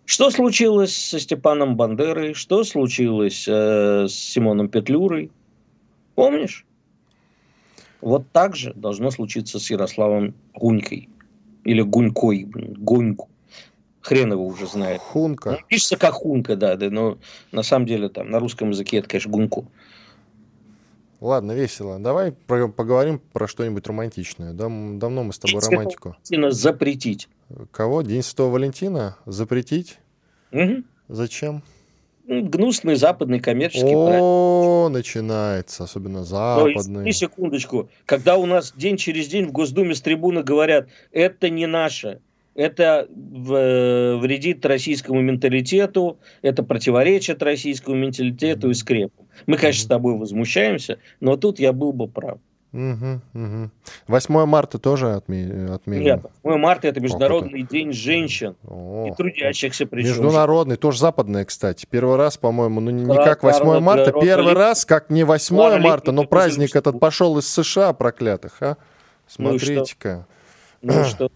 [0.04, 2.34] Что случилось со Степаном Бандерой?
[2.34, 5.30] Что случилось э, с Симоном Петлюрой?
[6.14, 6.66] Помнишь?
[8.02, 11.08] Вот так же должно случиться с Ярославом Гунькой.
[11.64, 13.30] Или Гунькой, Гуньку.
[14.02, 15.00] Хрен его уже знает.
[15.00, 15.52] Хунка.
[15.52, 17.16] Ну, пишется как Хунка, да, да, но
[17.52, 19.64] на самом деле там на русском языке это, конечно, Гунько.
[21.22, 22.00] Ладно, весело.
[22.00, 24.52] Давай про, поговорим про что-нибудь романтичное.
[24.54, 26.08] Дам, давно мы с тобой День романтику.
[26.08, 27.28] Валентина запретить.
[27.70, 28.02] Кого?
[28.02, 29.16] День Святого Валентина?
[29.24, 30.00] Запретить?
[30.50, 30.82] Угу.
[31.06, 31.62] Зачем?
[32.26, 34.98] Ну, гнусный западный коммерческий О, праздник.
[34.98, 37.08] начинается, особенно западный.
[37.08, 37.88] И секундочку.
[38.04, 42.20] Когда у нас день через день в Госдуме с трибуны говорят, это не наше,
[42.54, 49.26] это вредит российскому менталитету, это противоречит российскому менталитету и скрепу.
[49.46, 52.38] Мы, конечно, с тобой возмущаемся, но тут я был бы прав.
[52.72, 53.70] Угу, угу.
[54.08, 55.68] 8 марта тоже отме...
[55.70, 56.04] отметим?
[56.04, 60.08] Нет, 8 марта это Международный день женщин О, и трудящихся причем.
[60.08, 61.86] Международный, тоже западный, кстати.
[61.88, 66.24] Первый раз, по-моему, ну не, как 8 марта, первый раз, как не 8 марта, но
[66.24, 68.78] праздник этот пошел из США проклятых, а?
[69.26, 70.26] Смотрите-ка.
[70.80, 71.30] Ну что?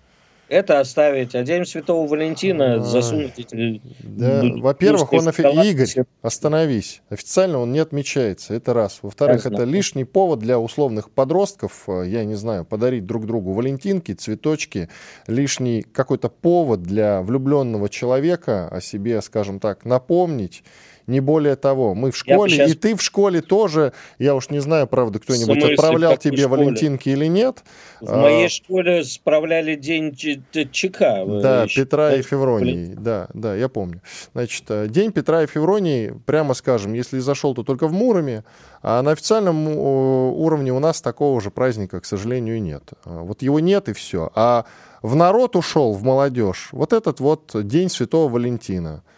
[0.48, 3.80] Это оставить, а День Святого Валентина а, засунуть эти...
[4.00, 5.28] Да, во-первых, он...
[5.28, 5.42] Офи...
[5.68, 7.02] Игорь, остановись.
[7.08, 9.00] Официально он не отмечается, это раз.
[9.02, 14.12] Во-вторых, это лишний повод для условных подростков, э, я не знаю, подарить друг другу валентинки,
[14.12, 14.88] цветочки,
[15.26, 20.62] лишний какой-то повод для влюбленного человека о себе, скажем так, напомнить
[21.06, 21.94] не более того.
[21.94, 22.70] Мы в школе, сейчас...
[22.70, 27.26] и ты в школе тоже, я уж не знаю, правда, кто-нибудь отправлял тебе валентинки или
[27.26, 27.62] нет.
[28.00, 28.22] В а...
[28.22, 31.24] моей школе справляли день ЧК.
[31.24, 31.82] Да, еще.
[31.82, 34.02] Петра и Февронии, да, да, я помню.
[34.32, 38.44] Значит, э, день Петра и Февронии, прямо скажем, если зашел, то только в Муроме,
[38.82, 42.90] а на официальном уровне у нас такого же праздника, к сожалению, нет.
[43.04, 44.30] А вот его нет и все.
[44.34, 44.64] А
[45.02, 49.02] в народ ушел, в молодежь, вот этот вот День Святого Валентина–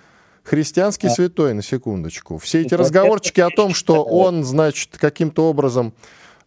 [0.48, 1.10] христианский а.
[1.10, 2.38] святой, на секундочку.
[2.38, 5.92] Все эти разговорчики о том, что он, значит, каким-то образом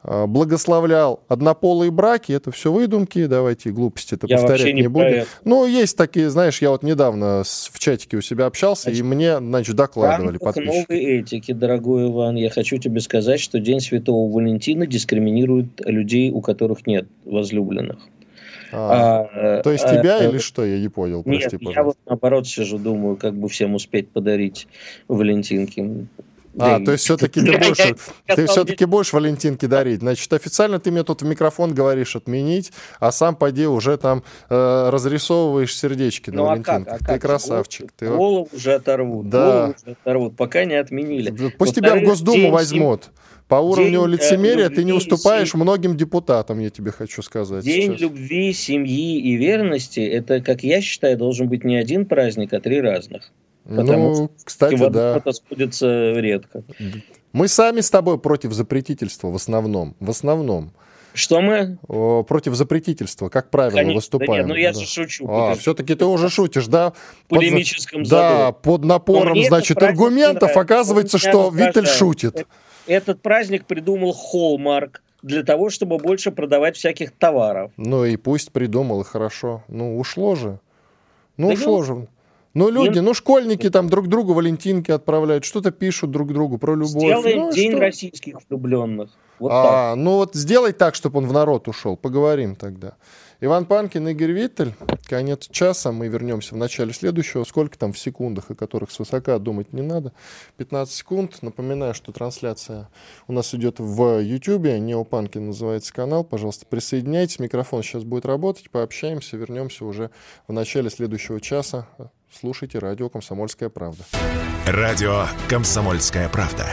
[0.03, 5.25] а, благословлял однополые браки, это все выдумки, давайте глупости это повторять не, не будем.
[5.45, 9.37] Ну, есть такие, знаешь, я вот недавно в чатике у себя общался, значит, и мне,
[9.37, 10.85] значит, докладывали подписчики.
[10.89, 16.41] новой этики, дорогой Иван, я хочу тебе сказать, что День Святого Валентина дискриминирует людей, у
[16.41, 17.99] которых нет возлюбленных.
[18.71, 20.63] А, а, то есть а, тебя а, или что?
[20.65, 21.23] Я не понял.
[21.23, 21.79] Прости, нет, пожалуйста.
[21.79, 24.67] я вот наоборот сижу, думаю, как бы всем успеть подарить
[25.07, 26.07] Валентинки.
[26.59, 27.95] А, то есть все-таки ты будешь,
[28.27, 29.99] ты все-таки будешь Валентинки дарить.
[29.99, 34.89] Значит, официально ты мне тут в микрофон говоришь отменить, а сам поди уже там э,
[34.89, 36.75] разрисовываешь сердечки на ну, Валентинках.
[36.75, 37.13] А как, а как?
[37.13, 37.81] Ты красавчик.
[37.81, 38.17] Голову, ты...
[38.17, 39.29] голову уже оторвут.
[39.29, 39.45] Да.
[39.45, 41.51] Голову уже оторвут, пока не отменили.
[41.57, 43.11] Пусть тебя в Госдуму возьмут.
[43.51, 45.59] По уровню день, лицемерия любви, ты не уступаешь семь...
[45.59, 47.65] многим депутатам, я тебе хочу сказать.
[47.65, 47.99] День сейчас.
[47.99, 52.79] любви, семьи и верности, это, как я считаю, должен быть не один праздник, а три
[52.79, 53.29] разных.
[53.63, 55.17] Потому ну, что, кстати, да.
[55.17, 56.63] Это сходится редко.
[57.31, 59.95] Мы сами с тобой против запретительства в основном.
[59.99, 60.73] В основном.
[61.13, 61.77] Что мы?
[61.87, 64.29] О, против запретительства, как правило, Конечно, выступаем.
[64.29, 64.79] Да нет, ну я да.
[64.79, 65.27] же шучу.
[65.29, 66.93] А, все-таки ты уже шутишь, да?
[67.25, 72.47] В полемическом под, Да, под напором, значит, аргументов оказывается, что Виттель шутит.
[72.87, 77.71] Этот праздник придумал Холмарк для того, чтобы больше продавать всяких товаров.
[77.77, 79.63] Ну и пусть придумал, и хорошо.
[79.67, 80.59] Ну, ушло же.
[81.37, 82.07] Ну, да ушло ну, же.
[82.53, 86.89] Ну, люди, ну, школьники там друг другу валентинки отправляют, что-то пишут друг другу про любовь.
[86.89, 87.79] Сделаем ну, день что?
[87.79, 89.09] российских влюбленных.
[89.39, 89.95] Вот а, так.
[89.97, 91.95] ну вот сделай так, чтобы он в народ ушел.
[91.97, 92.95] Поговорим тогда.
[93.43, 94.75] Иван Панкин, Игорь Виттель.
[95.07, 95.91] Конец часа.
[95.91, 97.43] Мы вернемся в начале следующего.
[97.43, 100.13] Сколько там в секундах, о которых свысока думать не надо.
[100.57, 101.41] 15 секунд.
[101.41, 102.87] Напоминаю, что трансляция
[103.27, 104.65] у нас идет в YouTube.
[104.65, 106.23] Неопанкин называется канал.
[106.23, 107.39] Пожалуйста, присоединяйтесь.
[107.39, 108.69] Микрофон сейчас будет работать.
[108.69, 109.37] Пообщаемся.
[109.37, 110.11] Вернемся уже
[110.47, 111.87] в начале следующего часа.
[112.39, 114.03] Слушайте радио «Комсомольская правда».
[114.65, 116.65] Радио «Комсомольская правда».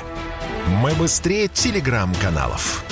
[0.81, 2.85] Мы быстрее телеграм-каналов.